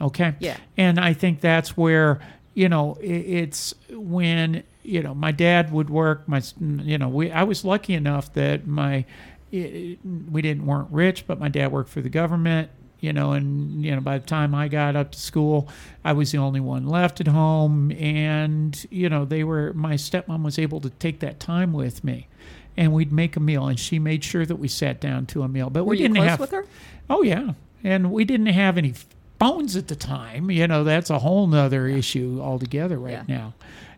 [0.00, 0.34] Okay.
[0.38, 0.56] Yeah.
[0.76, 2.20] And I think that's where
[2.54, 6.28] you know it's when you know my dad would work.
[6.28, 9.04] My you know we I was lucky enough that my
[9.52, 9.98] i
[10.30, 12.70] we didn't weren't rich, but my dad worked for the government.
[13.00, 15.68] You know, and you know, by the time I got up to school,
[16.04, 19.72] I was the only one left at home, and you know, they were.
[19.72, 22.28] My stepmom was able to take that time with me,
[22.76, 25.48] and we'd make a meal, and she made sure that we sat down to a
[25.48, 25.70] meal.
[25.70, 26.66] But Were we didn't have with her?
[27.08, 27.52] Oh yeah,
[27.84, 28.94] and we didn't have any
[29.38, 30.50] phones at the time.
[30.50, 33.36] You know, that's a whole nother issue altogether right Yeah.
[33.36, 33.54] now.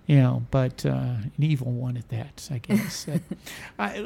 [0.07, 3.07] You know, but uh, an evil one at that, I guess.
[3.79, 4.05] I,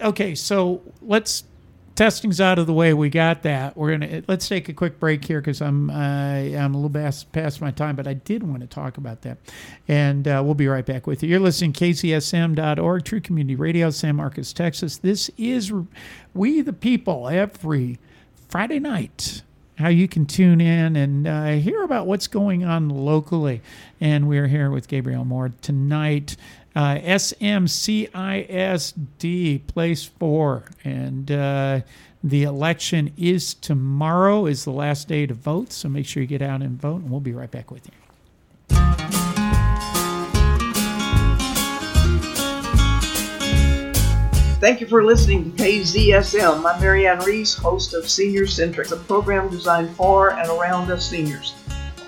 [0.00, 1.44] okay, so let's
[2.00, 2.94] testing's out of the way.
[2.94, 3.76] We got that.
[3.76, 7.30] We're gonna let's take a quick break here because I'm uh, I'm a little past,
[7.30, 9.36] past my time, but I did want to talk about that,
[9.86, 11.28] and uh, we'll be right back with you.
[11.28, 14.96] You're listening KZSM.org, True Community Radio, San Marcos, Texas.
[14.96, 15.74] This is
[16.32, 17.98] We the People every
[18.48, 19.42] Friday night.
[19.76, 23.60] How you can tune in and uh, hear about what's going on locally.
[23.98, 26.36] And we're here with Gabrielle Moore tonight.
[26.74, 28.06] Uh, SMCISD,
[29.66, 30.64] place four.
[30.84, 31.80] And uh,
[32.22, 35.72] the election is tomorrow, is the last day to vote.
[35.72, 37.02] So make sure you get out and vote.
[37.02, 37.92] And we'll be right back with you.
[44.60, 46.66] Thank you for listening to KZSM.
[46.66, 51.54] I'm Marianne Reese, host of Senior Centric, a program designed for and around us seniors.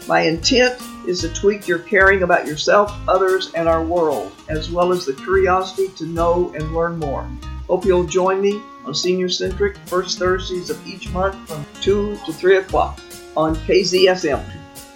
[0.06, 4.90] My intent is to tweak your caring about yourself, others, and our world, as well
[4.92, 7.28] as the curiosity to know and learn more.
[7.68, 12.32] Hope you'll join me on Senior Centric first Thursdays of each month from 2 to
[12.32, 13.00] 3 o'clock
[13.36, 14.40] on KZSM.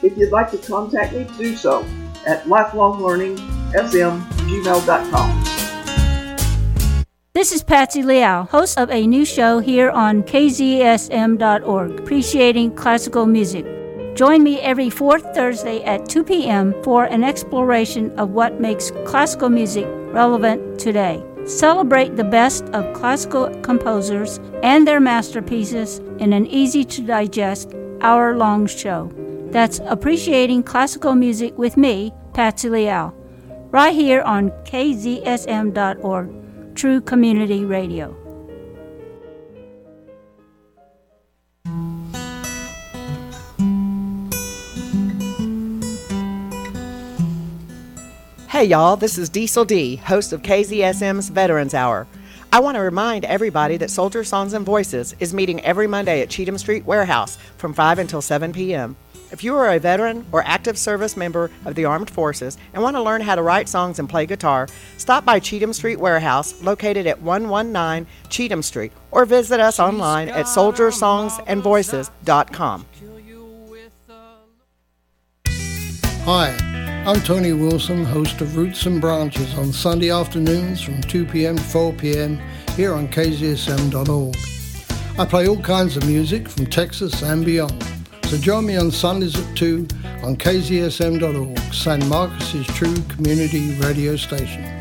[0.02, 1.86] If you'd like to contact me, do so
[2.26, 5.44] at lifelonglearningsm@gmail.com.
[7.32, 13.66] This is Patsy Liao, host of a new show here on KZSM.org, appreciating classical music.
[14.16, 16.74] Join me every fourth Thursday at 2 p.m.
[16.82, 21.22] for an exploration of what makes classical music relevant today.
[21.44, 28.34] Celebrate the best of classical composers and their masterpieces in an easy to digest hour
[28.38, 29.12] long show.
[29.50, 33.12] That's Appreciating Classical Music with me, Patsy Liao,
[33.70, 36.30] right here on KZSM.org.
[36.74, 38.25] True Community Radio.
[48.56, 52.06] Hey y'all, this is Diesel D, host of KZSM's Veterans Hour.
[52.50, 56.30] I want to remind everybody that Soldier Songs and Voices is meeting every Monday at
[56.30, 58.96] Cheatham Street Warehouse from 5 until 7 p.m.
[59.30, 62.96] If you are a veteran or active service member of the Armed Forces and want
[62.96, 67.06] to learn how to write songs and play guitar, stop by Cheatham Street Warehouse located
[67.06, 72.86] at 119 Cheatham Street or visit us online at soldiersongsandvoices.com.
[76.24, 76.75] Hi,
[77.06, 81.54] I'm Tony Wilson, host of Roots and Branches on Sunday afternoons from 2 p.m.
[81.54, 82.40] to 4 p.m.
[82.74, 84.36] here on KZSM.org.
[85.16, 87.80] I play all kinds of music from Texas and beyond.
[88.24, 89.86] So join me on Sundays at 2
[90.24, 94.76] on KZSM.org, San Marcos's true community radio station.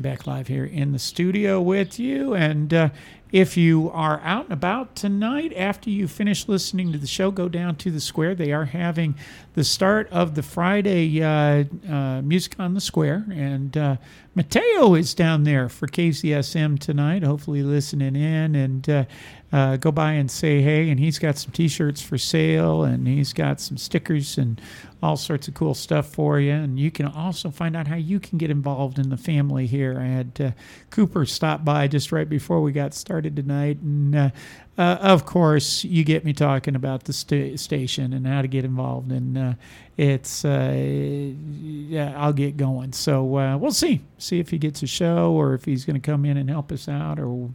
[0.00, 2.32] And back live here in the studio with you.
[2.32, 2.88] And uh,
[3.32, 7.50] if you are out and about tonight, after you finish listening to the show, go
[7.50, 8.34] down to the square.
[8.34, 9.14] They are having
[9.54, 13.26] the start of the Friday uh, uh, Music on the Square.
[13.30, 13.96] And uh,
[14.34, 18.54] Mateo is down there for KZSM tonight, hopefully listening in.
[18.54, 19.04] And uh,
[19.52, 20.90] uh, go by and say hey.
[20.90, 24.60] And he's got some t shirts for sale, and he's got some stickers and
[25.02, 26.52] all sorts of cool stuff for you.
[26.52, 29.89] And you can also find out how you can get involved in the family here.
[29.98, 30.50] I had uh,
[30.90, 33.78] Cooper stop by just right before we got started tonight.
[33.80, 34.30] And uh,
[34.78, 38.64] uh, of course, you get me talking about the sta- station and how to get
[38.64, 39.10] involved.
[39.12, 39.54] And uh,
[39.96, 42.92] it's, uh, yeah, I'll get going.
[42.92, 44.02] So uh, we'll see.
[44.18, 46.72] See if he gets a show or if he's going to come in and help
[46.72, 47.50] us out or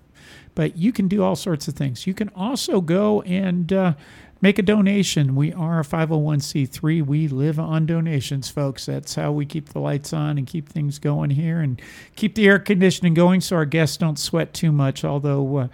[0.55, 2.07] but you can do all sorts of things.
[2.07, 3.93] You can also go and uh,
[4.41, 5.35] make a donation.
[5.35, 7.05] We are a 501c3.
[7.05, 8.85] We live on donations, folks.
[8.85, 11.81] That's how we keep the lights on and keep things going here and
[12.15, 15.03] keep the air conditioning going so our guests don't sweat too much.
[15.03, 15.67] Although, uh,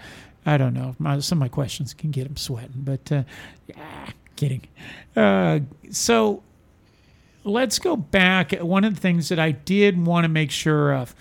[0.46, 3.24] I don't know, my, some of my questions can get them sweating, but uh,
[3.68, 4.62] yeah, kidding.
[5.16, 5.60] Uh,
[5.92, 6.42] so
[7.44, 8.52] let's go back.
[8.54, 11.16] One of the things that I did want to make sure of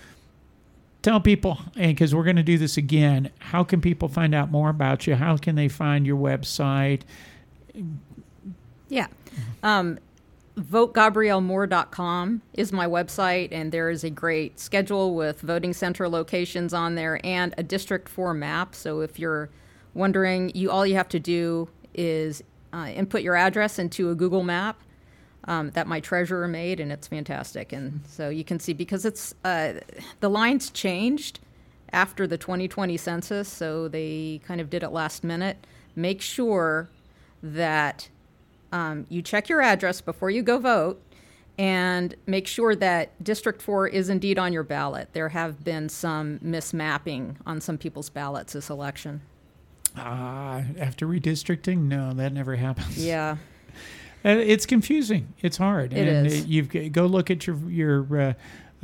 [1.01, 4.51] tell people and because we're going to do this again how can people find out
[4.51, 7.01] more about you how can they find your website
[8.91, 9.07] Yeah.
[9.63, 9.97] Um,
[10.57, 16.95] VoteGabrielleMoore.com is my website, and there is a great schedule with voting center locations on
[16.95, 18.75] there and a District 4 map.
[18.75, 19.49] So if you're
[19.93, 22.43] wondering, you all you have to do is
[22.73, 24.81] uh, input your address into a Google map
[25.45, 27.73] um, that my treasurer made, and it's fantastic.
[27.73, 29.73] And so you can see because it's uh,
[30.19, 31.39] the lines changed
[31.93, 35.65] after the 2020 census, so they kind of did it last minute.
[35.95, 36.89] Make sure
[37.43, 38.07] that
[38.71, 41.01] um, you check your address before you go vote
[41.57, 45.09] and make sure that District 4 is indeed on your ballot.
[45.11, 49.21] There have been some mismapping on some people's ballots this election.
[49.97, 53.35] uh, after redistricting no that never happens Yeah.
[54.23, 56.45] And it's confusing it's hard It and is.
[56.45, 58.33] you've go look at your your uh,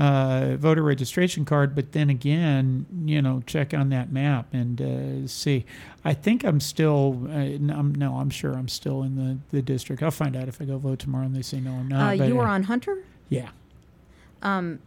[0.02, 5.28] uh, voter registration card but then again you know check on that map and uh,
[5.28, 5.66] see
[6.06, 10.04] i think i'm still uh, I'm, no i'm sure i'm still in the, the district
[10.04, 12.18] i'll find out if i go vote tomorrow and they say no i'm Uh, not
[12.20, 13.04] but, you were uh, on Hunter?
[13.30, 13.50] yeah
[14.44, 14.80] Um,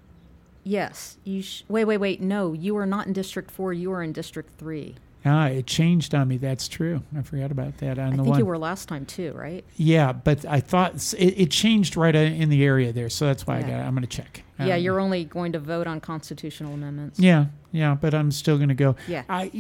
[0.62, 1.16] Yes.
[1.24, 2.20] You sh- wait, wait, wait.
[2.20, 3.72] No, you are not in District 4.
[3.72, 4.94] You are in District 3.
[5.24, 6.36] Ah, it changed on me.
[6.38, 7.02] That's true.
[7.16, 7.98] I forgot about that.
[7.98, 9.64] On I the think one, you were last time too, right?
[9.76, 13.46] yeah, but I thought it, it changed right uh, in the area there, so that's
[13.46, 13.68] why I Yeah.
[13.70, 13.80] got.
[13.86, 14.42] I'm going to check.
[14.58, 17.18] yeah, Um, you're only going to vote on constitutional amendments.
[17.20, 18.96] Yeah, yeah, but I'm still going to go.
[19.08, 19.24] Yeah.
[19.28, 19.50] I,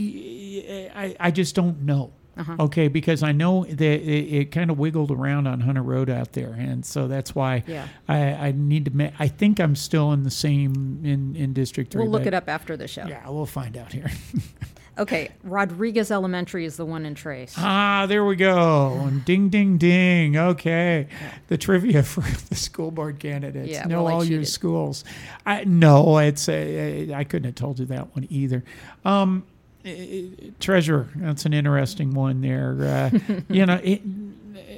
[0.94, 2.12] I, I just don't know.
[2.36, 2.56] Uh-huh.
[2.60, 6.32] Okay, because I know that it, it kind of wiggled around on Hunter Road out
[6.32, 7.86] there, and so that's why Yeah.
[8.08, 8.96] I, I need to.
[8.96, 12.00] Ma- I think I'm still in the same in in District Three.
[12.02, 13.04] We'll look it up after the show.
[13.06, 14.10] Yeah, we'll find out here.
[15.00, 17.54] Okay, Rodriguez Elementary is the one in Trace.
[17.56, 18.92] Ah, there we go.
[19.00, 20.36] And ding, ding, ding.
[20.36, 21.08] Okay.
[21.48, 23.70] The trivia for the school board candidates.
[23.70, 25.04] Yeah, know well, all your schools.
[25.46, 28.62] I no, it's uh, I couldn't have told you that one either.
[29.06, 29.44] Um,
[30.60, 32.76] treasurer, that's an interesting one there.
[32.78, 34.02] Uh, you know, it,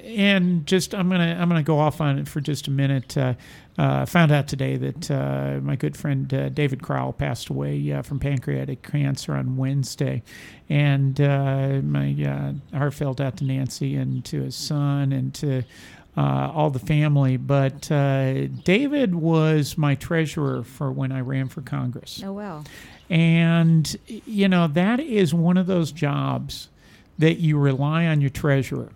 [0.05, 3.17] and just I'm gonna I'm gonna go off on it for just a minute.
[3.17, 3.35] Uh,
[3.79, 8.03] uh, found out today that uh, my good friend uh, David Crowell passed away uh,
[8.03, 10.23] from pancreatic cancer on Wednesday,
[10.69, 12.17] and uh, my
[12.73, 15.63] uh, heart felt out to Nancy and to his son and to
[16.17, 17.37] uh, all the family.
[17.37, 22.23] But uh, David was my treasurer for when I ran for Congress.
[22.25, 22.65] Oh wow.
[23.11, 26.69] And, you know, that is one of those jobs
[27.19, 28.91] that you rely on your treasurer.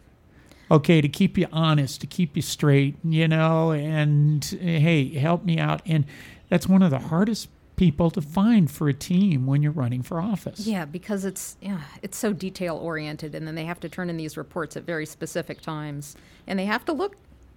[0.70, 5.58] Okay, to keep you honest, to keep you straight, you know, and hey, help me
[5.58, 5.80] out.
[5.86, 6.04] And
[6.48, 10.20] that's one of the hardest people to find for a team when you're running for
[10.20, 10.66] office.
[10.66, 14.16] Yeah, because it's yeah, it's so detail oriented, and then they have to turn in
[14.16, 17.16] these reports at very specific times, and they have to look,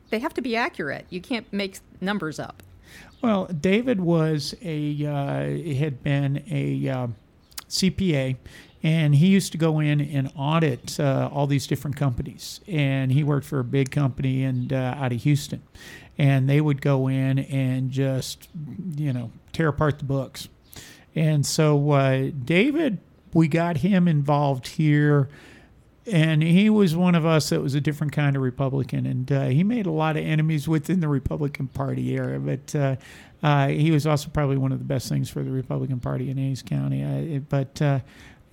[0.09, 1.05] they have to be accurate.
[1.09, 2.61] You can't make numbers up.
[3.21, 7.07] Well, David was a uh, had been a uh,
[7.69, 8.37] CPA,
[8.83, 12.61] and he used to go in and audit uh, all these different companies.
[12.67, 15.61] And he worked for a big company and uh, out of Houston,
[16.17, 18.49] and they would go in and just
[18.95, 20.47] you know tear apart the books.
[21.15, 22.99] And so uh, David,
[23.33, 25.27] we got him involved here
[26.11, 29.45] and he was one of us that was a different kind of Republican, and uh,
[29.45, 32.39] he made a lot of enemies within the Republican Party era.
[32.39, 32.95] But uh,
[33.41, 36.37] uh, he was also probably one of the best things for the Republican Party in
[36.37, 37.03] Hays County.
[37.03, 37.99] Uh, but uh,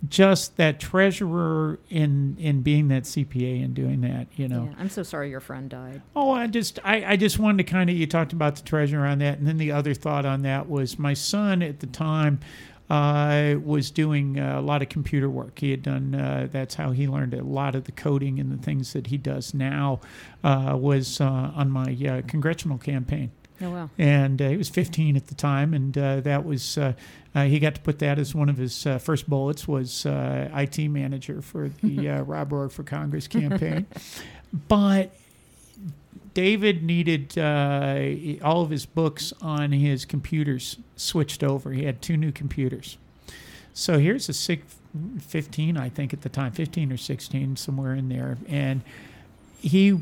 [0.09, 4.69] just that treasurer in in being that CPA and doing that, you know.
[4.71, 6.03] Yeah, I'm so sorry your friend died.
[6.15, 9.07] Oh, I just I, I just wanted to kind of you talked about the treasurer
[9.07, 12.41] on that, and then the other thought on that was my son at the time
[12.89, 15.59] uh, was doing uh, a lot of computer work.
[15.59, 18.62] He had done uh, that's how he learned a lot of the coding and the
[18.62, 20.01] things that he does now
[20.45, 21.24] uh, was uh,
[21.55, 23.32] on my uh, congressional campaign.
[23.61, 23.91] Oh wow!
[23.97, 26.78] And he was 15 at the time, and that was
[27.34, 31.70] he got to put that as one of his first bullets was IT manager for
[31.82, 33.87] the Rob Roark for Congress campaign.
[34.68, 35.14] but
[36.37, 41.72] David needed uh, all of his books on his computers switched over.
[41.72, 42.99] He had two new computers.
[43.72, 44.76] So here's a six,
[45.18, 48.37] 15, I think at the time, 15 or 16, somewhere in there.
[48.49, 48.82] And
[49.61, 49.99] he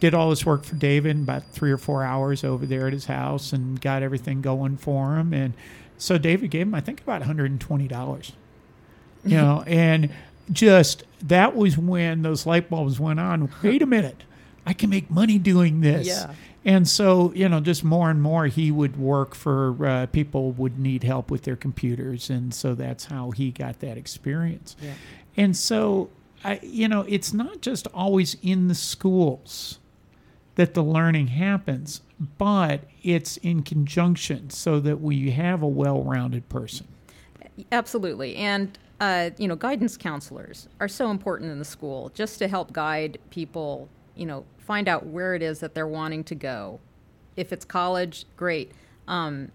[0.00, 2.94] did all this work for David in about three or four hours over there at
[2.94, 5.34] his house and got everything going for him.
[5.34, 5.52] And
[5.98, 8.32] so David gave him, I think, about $120.
[9.26, 10.08] You know, and
[10.50, 13.50] just that was when those light bulbs went on.
[13.62, 14.22] Wait a minute
[14.66, 16.06] I can make money doing this.
[16.06, 16.34] Yeah.
[16.64, 20.80] And so, you know, just more and more, he would work for uh, people would
[20.80, 24.74] need help with their computers, and so that's how he got that experience.
[24.82, 24.94] Yeah.
[25.36, 26.10] And so,
[26.44, 29.78] I, you know, it's not just always in the schools
[30.56, 32.00] that the learning happens,
[32.36, 36.88] but it's in conjunction so that we have a well-rounded person.
[37.70, 42.48] Absolutely, and uh, you know, guidance counselors are so important in the school just to
[42.48, 46.80] help guide people you know, find out where it is that they're wanting to go.
[47.36, 48.72] If it's college, great.
[49.06, 49.50] Um,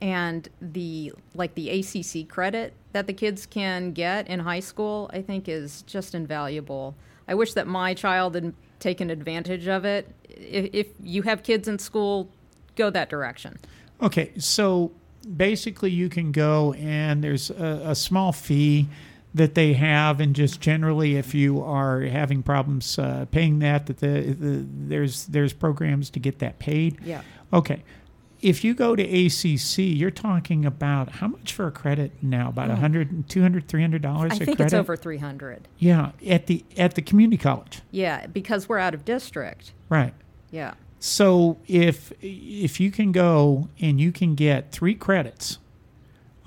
[0.00, 5.22] and the like the ACC credit that the kids can get in high school, I
[5.22, 6.94] think, is just invaluable.
[7.28, 10.08] I wish that my child had taken advantage of it.
[10.28, 12.28] If, if you have kids in school,
[12.76, 13.58] go that direction.
[14.00, 14.92] Okay, so
[15.36, 18.86] basically, you can go and there's a, a small fee
[19.36, 23.98] that they have, and just generally, if you are having problems uh, paying that, that
[23.98, 26.98] the, the, there's there's programs to get that paid.
[27.04, 27.22] Yeah.
[27.52, 27.82] Okay.
[28.42, 32.50] If you go to ACC, you're talking about how much for a credit now?
[32.50, 34.32] About a hundred, two hundred, three hundred dollars.
[34.32, 34.64] I a think credit?
[34.64, 35.68] it's over three hundred.
[35.78, 37.80] Yeah, at the at the community college.
[37.90, 39.72] Yeah, because we're out of district.
[39.88, 40.14] Right.
[40.50, 40.74] Yeah.
[40.98, 45.58] So if if you can go and you can get three credits,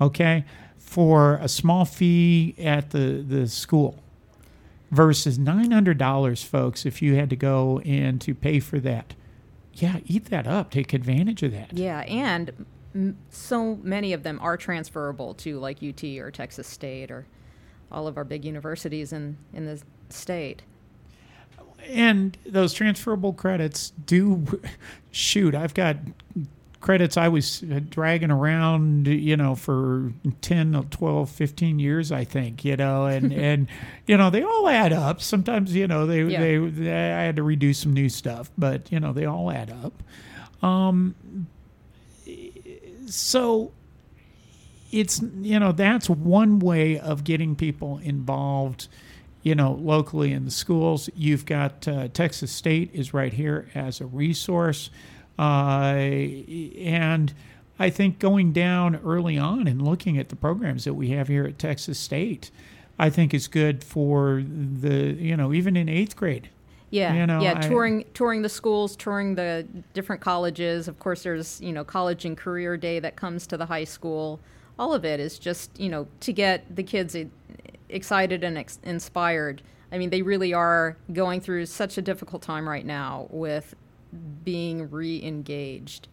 [0.00, 0.44] okay,
[0.90, 3.96] for a small fee at the, the school
[4.90, 9.14] versus $900 folks if you had to go in to pay for that.
[9.74, 10.72] Yeah eat that up.
[10.72, 11.78] Take advantage of that.
[11.78, 17.12] Yeah, and m- so many of them are transferable to like UT or Texas State
[17.12, 17.24] or
[17.92, 20.62] all of our big universities in, in the state.
[21.86, 24.60] and those transferable credits do
[25.12, 25.96] shoot i've got
[26.80, 27.60] credits i was
[27.90, 33.68] dragging around you know for 10 12 15 years i think you know and and
[34.06, 35.20] you know they all add up.
[35.20, 36.40] Sometimes you know they, Yeah.
[36.40, 39.70] they they i had to redo some new stuff but you know they all add
[39.70, 40.02] up.
[40.64, 41.14] Um
[43.06, 43.72] so
[44.92, 48.88] it's you know that's one way of getting people involved
[49.42, 51.08] you know locally in the schools.
[51.14, 54.90] You've got uh, texas state is right here as a resource.
[54.90, 55.94] uh, Uh,
[56.78, 57.32] and
[57.78, 61.44] i think going down early on and looking at the programs that we have here
[61.46, 62.50] at texas state
[62.98, 66.50] i think is good for the you know even in eighth grade
[66.90, 69.64] Yeah, You know, yeah, I- touring touring the schools, touring the
[69.94, 70.88] different colleges.
[70.88, 74.40] Of course, there's you know college and career day that comes to the high school.
[74.76, 77.14] All of it is just you know to get the kids
[77.88, 79.62] excited and ex- inspired.
[79.92, 83.74] I mean, they really are going through such a difficult time right now with
[84.44, 86.08] being re-engaged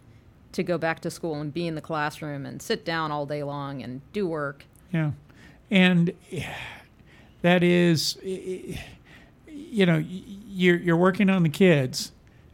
[0.53, 3.43] to go back to school and be in the classroom and sit down all day
[3.43, 4.65] long and do work.
[4.91, 5.11] Yeah,
[5.69, 6.13] and
[7.41, 12.11] that is, you know, you're you're working on the kids,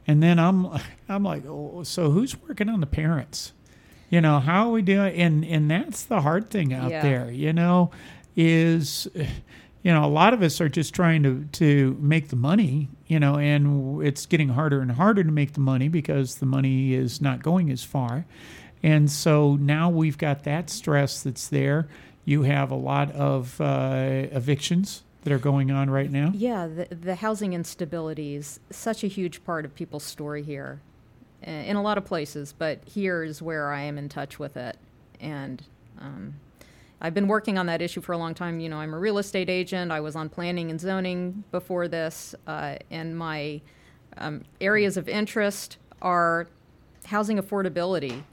[0.08, 0.68] and then I'm
[1.10, 3.54] I'm like, oh, so who's working on the parents?
[4.10, 5.16] You know, how are we doing?
[5.16, 7.02] And and that's the hard thing out Yeah.
[7.02, 7.32] there.
[7.32, 7.92] You know,
[8.36, 9.08] is
[9.84, 13.20] you know, a lot of us are just trying to to make the money, you
[13.20, 17.22] know, and it's getting harder and harder to make the money because the money is
[17.22, 18.26] not going as far.
[18.82, 21.88] And so now we've got that stress that's there.
[22.26, 26.32] You have a lot of uh, evictions that are going on right now.
[26.34, 30.80] Yeah, the, the housing instability is such a huge part of people's story here
[31.46, 34.58] uh, in a lot of places, but here is where I am in touch with
[34.58, 34.78] it.
[35.20, 35.64] And
[36.00, 36.36] um,
[37.06, 38.62] I've been working on that issue for a long time.
[38.62, 39.92] You know, I'm a real estate agent.
[39.92, 43.60] I was on planning and zoning before this, uh, and my
[44.18, 46.48] um, areas of interest are
[47.06, 48.24] housing affordability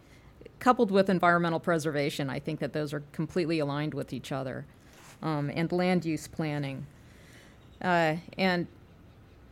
[0.60, 2.30] coupled with environmental preservation.
[2.30, 4.66] I think that those are completely aligned with each other,
[5.20, 6.86] um, and land use planning.
[7.82, 8.68] Uh, and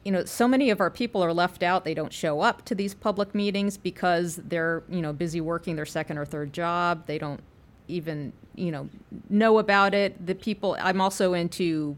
[0.04, 1.84] you know, so many of our people are left out.
[1.84, 5.86] They don't show up to these public meetings because they're, you know, busy working their
[5.86, 7.06] second or third job.
[7.06, 7.40] They don't
[7.88, 8.88] even you know
[9.28, 10.26] know about it.
[10.26, 11.96] The people I'm also into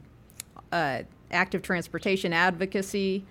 [0.73, 3.25] uh, active transportation advocacy.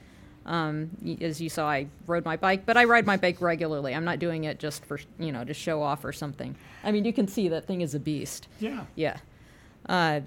[0.45, 0.89] Um,
[1.21, 3.93] as you saw, I rode my bike, but I ride my bike regularly.
[3.93, 6.55] I'm not doing it just for you know to show off or something.
[6.83, 8.47] I mean, you can see that thing is a beast.
[8.59, 8.85] Yeah.
[8.95, 9.17] Yeah.
[9.87, 10.21] Uh,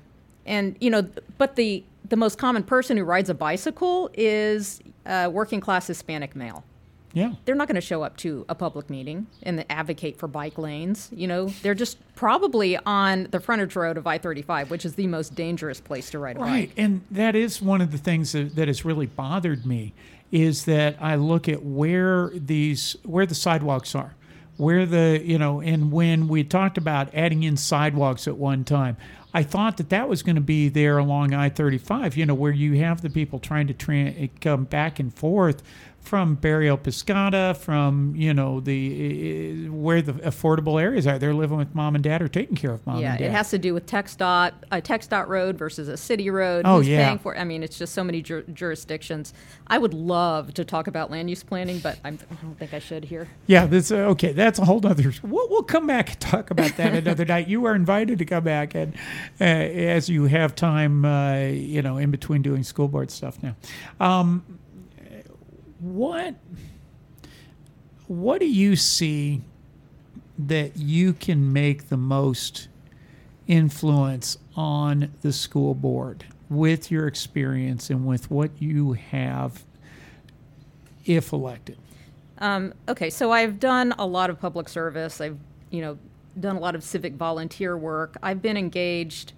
[0.46, 1.08] and you know,
[1.38, 6.36] but the the most common person who rides a bicycle is uh, working class Hispanic
[6.36, 6.64] male.
[7.12, 7.32] Yeah.
[7.44, 11.10] They're not going to show up to a public meeting and advocate for bike lanes.
[11.12, 15.06] You know, they're just probably on the frontage road of I 35, which is the
[15.06, 16.68] most dangerous place to ride a right.
[16.68, 16.74] bike.
[16.76, 19.92] And that is one of the things that, that has really bothered me
[20.30, 24.14] is that I look at where these where the sidewalks are.
[24.58, 28.96] Where the, you know, and when we talked about adding in sidewalks at one time,
[29.34, 32.52] I thought that that was going to be there along I 35, you know, where
[32.52, 35.62] you have the people trying to tra- come back and forth
[36.02, 41.18] from Barrio Pescado, from you know the where the affordable areas are.
[41.18, 43.24] They're living with mom and dad or taking care of mom yeah, and dad.
[43.26, 46.62] it has to do with TxDOT a TxDOT road versus a city road.
[46.66, 47.06] Oh, Who's yeah.
[47.06, 47.38] paying for?
[47.38, 49.32] I mean, it's just so many jur- jurisdictions.
[49.68, 52.80] I would love to talk about land use planning, but I'm, I don't think I
[52.80, 53.28] should here.
[53.46, 54.32] Yeah, that's uh, okay.
[54.32, 55.12] That's a whole other.
[55.22, 57.46] We'll, we'll come back and talk about that another night.
[57.46, 58.94] You are invited to come back and
[59.40, 63.54] uh, as you have time, uh, you know, in between doing school board stuff now.
[64.00, 64.44] Um,
[65.82, 66.36] what
[68.06, 69.42] what do you see
[70.38, 72.68] that you can make the most
[73.46, 79.64] influence on the school board with your experience and with what you have
[81.04, 81.78] if elected?
[82.38, 85.20] Um, okay, so I've done a lot of public service.
[85.20, 85.38] I've,
[85.70, 85.98] you know,
[86.38, 88.16] done a lot of civic volunteer work.
[88.22, 89.32] I've been engaged,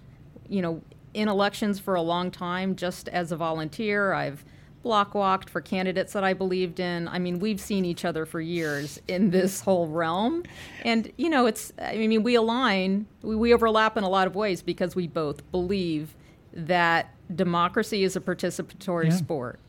[0.49, 0.81] you know,
[1.13, 4.13] in elections for a long time just as a volunteer.
[4.13, 4.43] I've
[4.85, 7.07] block walked for candidates that I believed in.
[7.07, 10.43] I mean, we've seen each other for years in this whole realm.
[10.83, 14.35] And, you know, it's, I mean, we align, we, we overlap in a lot of
[14.35, 16.13] ways because we both believe
[16.53, 19.09] that democracy is a participatory Yeah.
[19.15, 19.59] sport.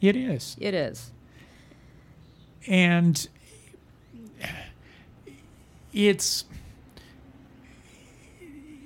[0.00, 0.56] It is.
[0.60, 1.12] It is.
[2.66, 3.28] and
[5.92, 6.44] it's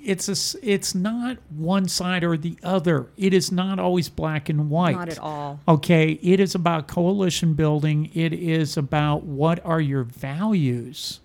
[0.09, 3.07] it's a it's not one side or the other.
[3.17, 4.97] It is not always black and white.
[4.97, 5.61] Not at all.
[5.69, 8.11] Okay, it is about coalition building.
[8.15, 11.21] It is about what are your values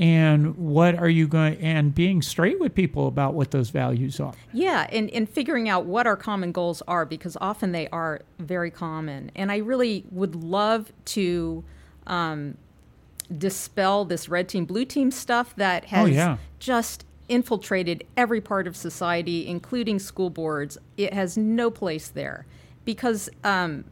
[0.00, 4.34] and what are you going and being straight with people about what those values are.
[4.52, 8.70] Yeah, and, and figuring out what our common goals are because often they are very
[8.70, 9.30] common.
[9.34, 11.64] And I really would love to
[12.06, 12.56] um,
[13.36, 16.36] dispel this red team, blue team stuff that has Oh, yeah.
[16.60, 20.78] just infiltrated every part of society, including school boards.
[20.96, 22.46] It has no place there
[22.84, 23.84] because um,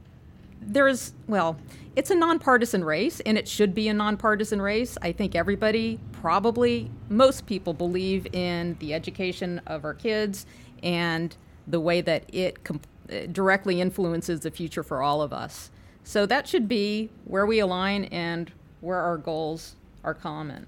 [0.60, 1.56] there's well
[1.96, 4.98] it's a nonpartisan race and it should be a nonpartisan race.
[5.00, 10.46] I think everybody probably most people believe in the education of our kids
[10.82, 11.34] and
[11.66, 12.80] the way that it com-
[13.10, 15.70] uh, directly influences the future for all of us.
[16.04, 19.74] So that should be where we align and where our goals
[20.04, 20.66] are common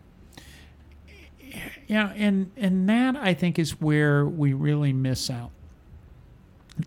[1.86, 5.50] Yeah, and and that I think is where we really miss out.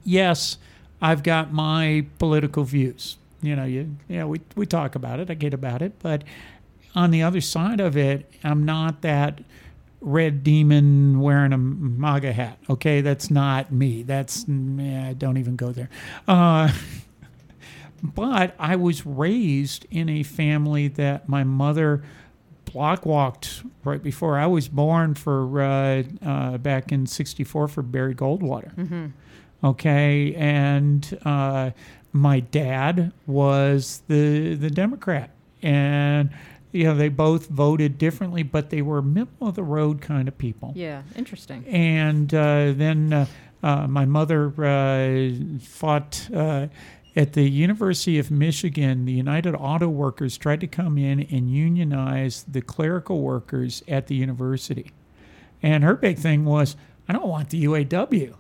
[0.04, 0.58] Yes,
[1.02, 3.18] I've got my political views.
[3.42, 6.24] You know, you yeah, we we talk about it, I get about it, but
[6.96, 9.42] on the other side of it, I'm not that
[10.02, 12.58] red demon wearing a MAGA hat.
[12.70, 14.04] Okay, that's not me.
[14.04, 15.90] That's yeah, don't even go there.
[16.28, 16.72] Uh,
[18.04, 22.04] but I was raised in a family that my mother
[22.74, 28.16] block walked right before I was born for uh, uh, back in '64 for Barry
[28.16, 29.12] Goldwater.
[29.64, 31.72] Okay, and uh,
[32.14, 35.30] my dad was the the Democrat,
[35.62, 36.32] and
[36.72, 40.38] you know they both voted differently, but they were middle of the road kind of
[40.38, 40.74] people.
[40.76, 41.66] Yeah interesting.
[41.68, 43.26] And uh, then uh,
[43.64, 46.66] Uh, my mother uh, fought uh,
[47.16, 49.06] at the University of Michigan.
[49.06, 54.16] The United Auto Workers tried to come in and unionize the clerical workers at the
[54.16, 54.92] university.
[55.64, 56.76] And her big thing was,
[57.08, 58.36] I don't want the UAW.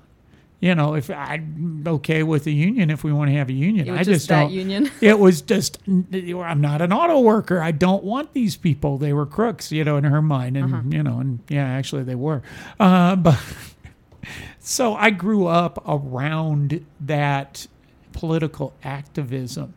[0.59, 3.87] You know, if I'm okay with the union, if we want to have a union,
[3.87, 4.51] It was I just just don't.
[4.51, 4.91] union.
[5.01, 7.59] it was just, I'm not an auto worker.
[7.59, 8.99] I don't want these people.
[8.99, 10.83] They were crooks, you know, in her mind, and Uh-huh.
[10.87, 12.43] you know, and yeah, actually they were.
[12.79, 13.39] Uh, but
[14.59, 17.65] so I grew up around that
[18.13, 19.73] political activism.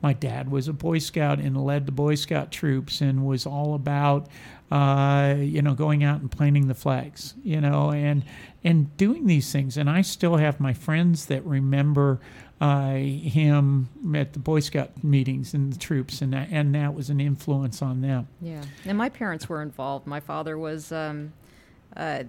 [0.00, 3.74] My dad was a Boy Scout and led the Boy Scout troops and was all
[3.74, 4.28] about,
[4.70, 8.22] uh, you know, going out and planting the flags, you know, and
[8.62, 9.76] and doing these things.
[9.76, 12.20] And I still have my friends that remember
[12.60, 17.10] uh, him at the Boy Scout meetings and the troops, and that, and that was
[17.10, 18.28] an influence on them.
[18.40, 20.06] Yeah, and my parents were involved.
[20.06, 21.32] My father was um,
[21.96, 22.24] uh,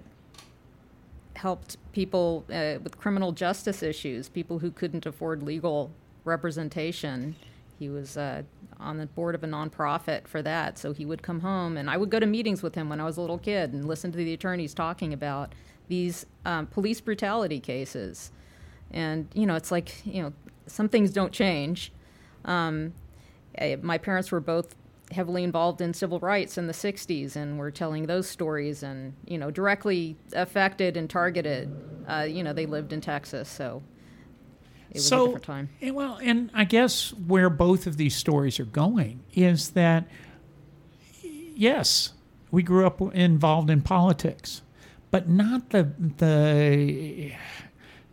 [1.36, 5.90] helped people uh, with criminal justice issues, people who couldn't afford legal
[6.24, 7.36] representation.
[7.78, 8.42] He was uh,
[8.78, 11.96] on the board of a nonprofit for that, so he would come home, and I
[11.96, 14.18] would go to meetings with him when I was a little kid and listen to
[14.18, 15.54] the attorneys talking about
[15.88, 18.32] these um, police brutality cases.
[18.90, 20.32] And you know, it's like you know,
[20.66, 21.92] some things don't change.
[22.44, 22.92] Um,
[23.56, 24.74] eh, my parents were both
[25.10, 29.38] heavily involved in civil rights in the 60s and were telling those stories and you
[29.38, 31.74] know directly affected and targeted.
[32.08, 33.82] Uh, you know they lived in texas so
[34.90, 35.68] it was so, a different time.
[35.80, 40.08] and well, and I guess where both of these stories are going is that,
[41.22, 42.12] yes,
[42.50, 44.62] we grew up involved in politics,
[45.12, 47.32] but not the the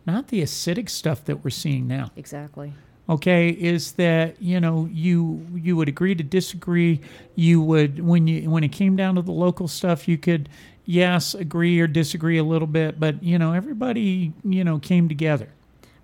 [0.06, 2.12] not the acidic stuff that we're seeing now.
[2.16, 2.72] exactly
[3.08, 7.00] okay is that you know you you would agree to disagree.
[7.34, 10.48] You would when you when it came down to the local stuff you could
[10.84, 15.48] yes agree or disagree a little bit but you know everybody you know came together.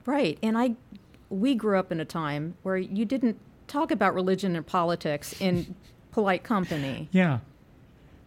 [0.06, 0.74] Right and i
[1.30, 5.74] we grew up in a time where you didn't talk about religion and politics in
[6.12, 7.08] polite company.
[7.12, 7.40] Yeah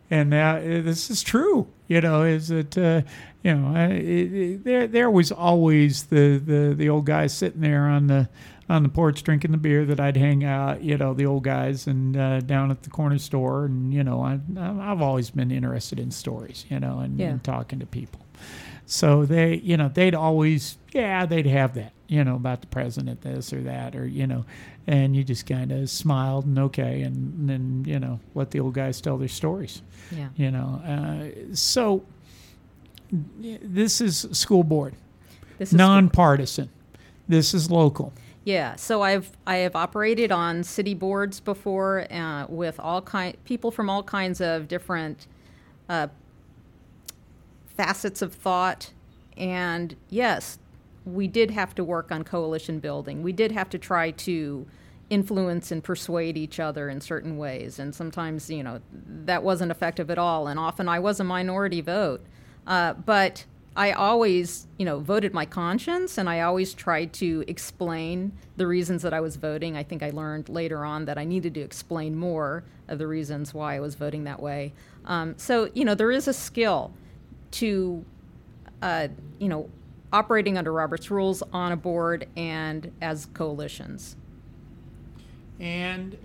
[0.10, 3.02] and uh, this is true you know is that uh,
[3.44, 7.84] you know it, it, there there was always the, the the old guy sitting there
[7.84, 8.28] on the
[8.70, 11.88] on the porch drinking the beer that I'd hang out you know the old guys
[11.88, 13.66] and uh, down at the corner store.
[13.66, 17.30] And you know I I've always been interested in stories you know and, Yeah.
[17.30, 18.22] and talking to people.
[18.86, 23.22] So they you know they'd always yeah they'd have that you know about the president
[23.22, 24.46] this or that or you know
[24.86, 28.74] and you just kind of smiled and okay and then you know let the old
[28.74, 29.82] guys tell their stories
[30.16, 30.30] yeah.
[30.38, 32.06] you know uh, so
[33.12, 34.94] this is school board.
[35.58, 36.70] This is nonpartisan.
[37.28, 38.14] This is local
[38.48, 43.72] Yeah, so I've I have operated on city boards before uh, with all kind people
[43.72, 45.28] from all kinds of different
[45.90, 46.08] uh,
[47.76, 48.94] facets of thought,
[49.36, 50.60] and yes,
[51.04, 53.22] we did have to work on coalition building.
[53.22, 54.66] We did have to try to
[55.10, 58.80] influence and persuade each other in certain ways, and sometimes you know
[59.26, 62.26] that wasn't effective at all, and often I was a minority vote,
[62.66, 63.44] uh, but.
[63.78, 69.04] I always, you know, voted my conscience, and I always tried to explain the reasons
[69.04, 69.78] that I was voting.
[69.78, 73.54] I think I learned later on that I needed to explain more of the reasons
[73.54, 74.74] why I was voting that way.
[75.06, 76.92] Um, so, you know, there is a skill
[77.52, 78.04] to,
[78.82, 79.70] uh, you know,
[80.12, 84.16] operating under Robert's rules on a board and as coalitions.
[85.60, 86.18] and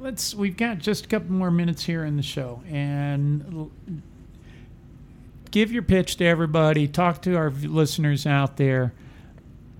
[0.00, 3.70] let's we've got just a couple more minutes here in the show and
[5.54, 8.92] give your pitch to everybody talk to our listeners out there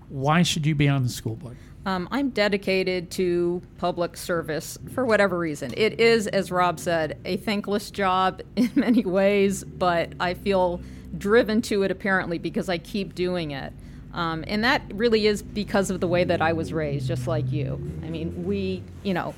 [0.09, 5.05] why should you be on the school board Um, I'm dedicated to public service for
[5.05, 5.75] whatever reason.
[5.77, 10.81] It is, as Rob said, a thankless job in many ways, but I feel
[11.19, 13.73] driven to it apparently because I keep doing it.
[14.15, 17.53] Um, and that really is because of the way that I was raised, just like
[17.53, 17.75] you.
[18.03, 19.35] I mean, we, you know,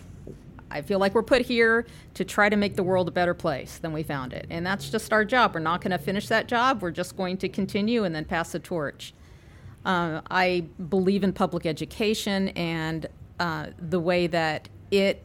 [0.71, 3.79] I feel like we're put here to try to make the world a better place
[3.79, 4.47] than we found it.
[4.51, 5.55] And that's just our job.
[5.55, 6.83] We're not going to finish that job.
[6.83, 9.15] We're just going to continue and then pass the torch.
[9.85, 13.07] Uh, I believe in public education and
[13.39, 15.23] uh, the way that it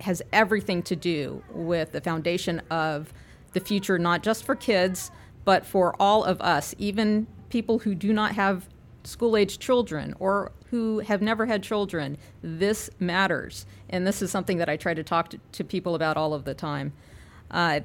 [0.00, 3.12] has everything to do with the foundation of
[3.52, 5.10] the future, not just for kids,
[5.44, 8.68] but for all of us, even people who do not have
[9.04, 12.16] school age children or who have never had children.
[12.42, 13.66] This matters.
[13.90, 16.44] And this is something that I try to talk to, to people about all of
[16.44, 16.92] the time.
[17.50, 17.80] Uh,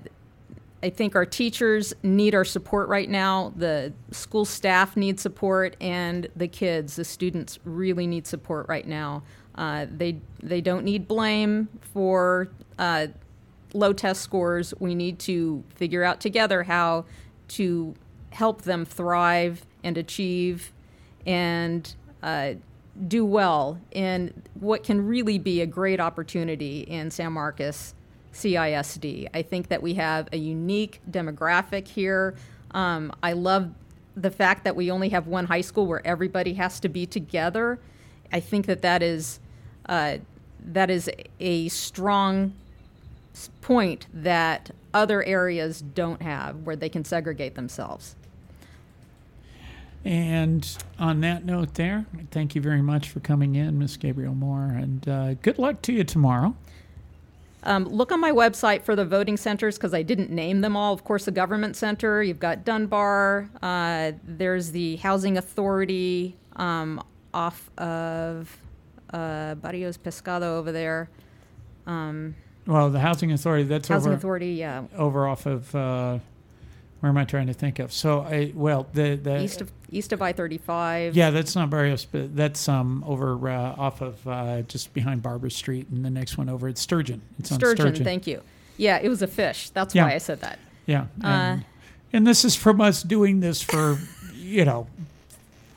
[0.83, 3.53] I think our teachers need our support right now.
[3.55, 9.23] The school staff need support, and the kids, the students, really need support right now.
[9.55, 13.07] Uh, they they don't need blame for uh,
[13.73, 14.73] low test scores.
[14.79, 17.05] We need to figure out together how
[17.47, 17.95] to
[18.29, 20.71] help them thrive and achieve
[21.25, 22.53] and uh,
[23.07, 27.93] do well in what can really be a great opportunity in San Marcos
[28.33, 29.27] CISD.
[29.33, 32.35] I think that we have a unique demographic here.
[32.71, 33.71] Um, I love
[34.15, 37.79] the fact that we only have one high school where everybody has to be together.
[38.31, 39.39] I think that that is
[39.87, 40.17] uh,
[40.59, 42.53] that is a strong
[43.61, 48.15] point that other areas don't have, where they can segregate themselves.
[50.05, 54.65] And on that note, there, thank you very much for coming in, Miss Gabrielle Moore,
[54.65, 56.55] and uh, good luck to you tomorrow.
[57.63, 60.93] Um, look on my website for the voting centers because I didn't name them all.
[60.93, 67.03] Of course, the government center, you've got Dunbar, uh, there's the housing authority um,
[67.33, 68.55] off of
[69.11, 71.09] uh, Barrios Pescado over there.
[71.87, 72.35] Um,
[72.67, 74.83] well, the housing authority, that's housing over, authority, yeah.
[74.95, 76.19] over off of, uh,
[77.05, 77.93] where am I trying to think of?
[77.93, 81.15] So, I, well, the, the East of east of I thirty five.
[81.15, 85.51] Yeah, that's not Barrios, but that's um over uh, off of uh, just behind Barber
[85.51, 87.21] Street, and the next one over at Sturgeon.
[87.37, 88.03] It's on Sturgeon, Sturgeon.
[88.05, 88.41] thank you.
[88.77, 89.69] Yeah, it was a fish.
[89.69, 90.05] That's Yeah.
[90.05, 90.57] why I said that.
[90.87, 91.65] Yeah, Uh, and,
[92.11, 93.99] and this is from us doing this for
[94.33, 94.87] you know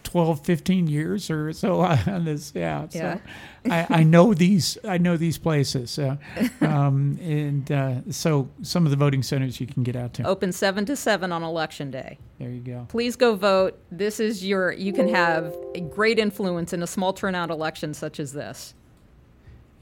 [0.08, 2.52] 12, 15 years or so on this.
[2.54, 3.18] Yeah, so Yeah.
[3.70, 4.78] I, I know these.
[4.84, 6.16] I know these places, uh,
[6.62, 10.22] um, and uh, so some of the voting centers you can get out to.
[10.22, 12.18] Open seven to seven on election day.
[12.38, 12.86] There you go.
[12.88, 13.78] Please go vote.
[13.90, 14.72] This is your.
[14.72, 18.74] You can have a great influence in a small turnout election such as this.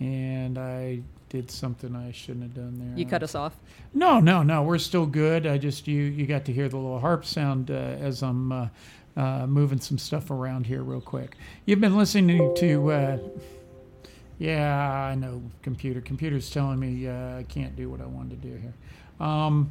[0.00, 2.98] And I did something I shouldn't have done there.
[2.98, 3.54] You cut us off.
[3.94, 4.64] No, no, no.
[4.64, 5.46] We're still good.
[5.46, 8.68] I just you you got to hear the little harp sound uh, as I'm uh,
[9.16, 11.36] uh, moving some stuff around here real quick.
[11.64, 12.92] You've been listening to.
[12.92, 13.18] Uh,
[14.38, 15.42] yeah, I know.
[15.62, 16.00] Computer.
[16.00, 18.74] Computer's telling me uh, I can't do what I wanted to do here.
[19.26, 19.70] Um,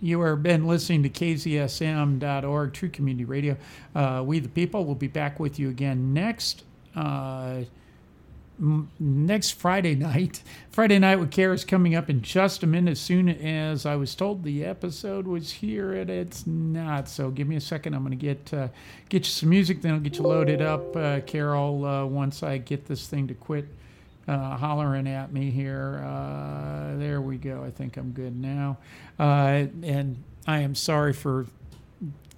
[0.00, 3.56] you have been listening to KZSM.org, True Community Radio.
[3.94, 6.64] Uh, we the people will be back with you again next.
[9.00, 10.42] Next Friday night.
[10.70, 12.92] Friday night with Care is coming up in just a minute.
[12.92, 17.08] As soon as I was told the episode was here, and it's not.
[17.08, 17.94] So give me a second.
[17.94, 18.68] I'm going to get uh,
[19.08, 21.84] get you some music, then I'll get you loaded up, uh, Carol.
[21.84, 23.66] Uh, once I get this thing to quit
[24.28, 26.02] uh, hollering at me here.
[26.04, 27.64] Uh, there we go.
[27.64, 28.78] I think I'm good now.
[29.18, 31.46] Uh, and I am sorry for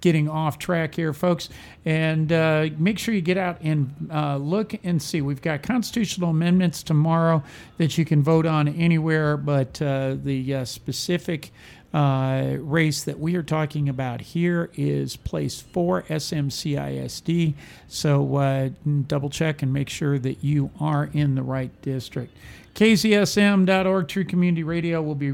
[0.05, 1.49] getting off track here, folks.
[1.87, 5.23] And uh, make sure you get out and uh, look and see.
[5.23, 7.43] We've got constitutional amendments tomorrow
[7.79, 11.53] that you can vote on anywhere, but uh, the uh, specific
[11.95, 17.55] uh, race that we are talking about here is place four SMCISD.
[17.89, 18.69] So uh,
[19.07, 22.37] double check and make sure that you are in the right district.
[22.75, 25.33] KZSM.org, True Community Radio, will be.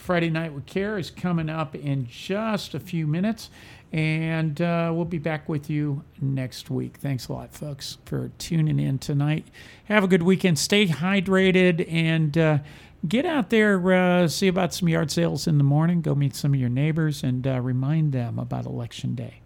[0.00, 3.50] Friday Night with Care is coming up in just a few minutes,
[3.92, 6.96] and uh, we'll be back with you next week.
[6.96, 9.46] Thanks a lot, folks, for tuning in tonight.
[9.84, 10.58] Have a good weekend.
[10.58, 12.58] Stay hydrated and uh,
[13.06, 16.00] get out there, uh, see about some yard sales in the morning.
[16.00, 19.39] Go meet some of your neighbors and uh, remind them about Election Day.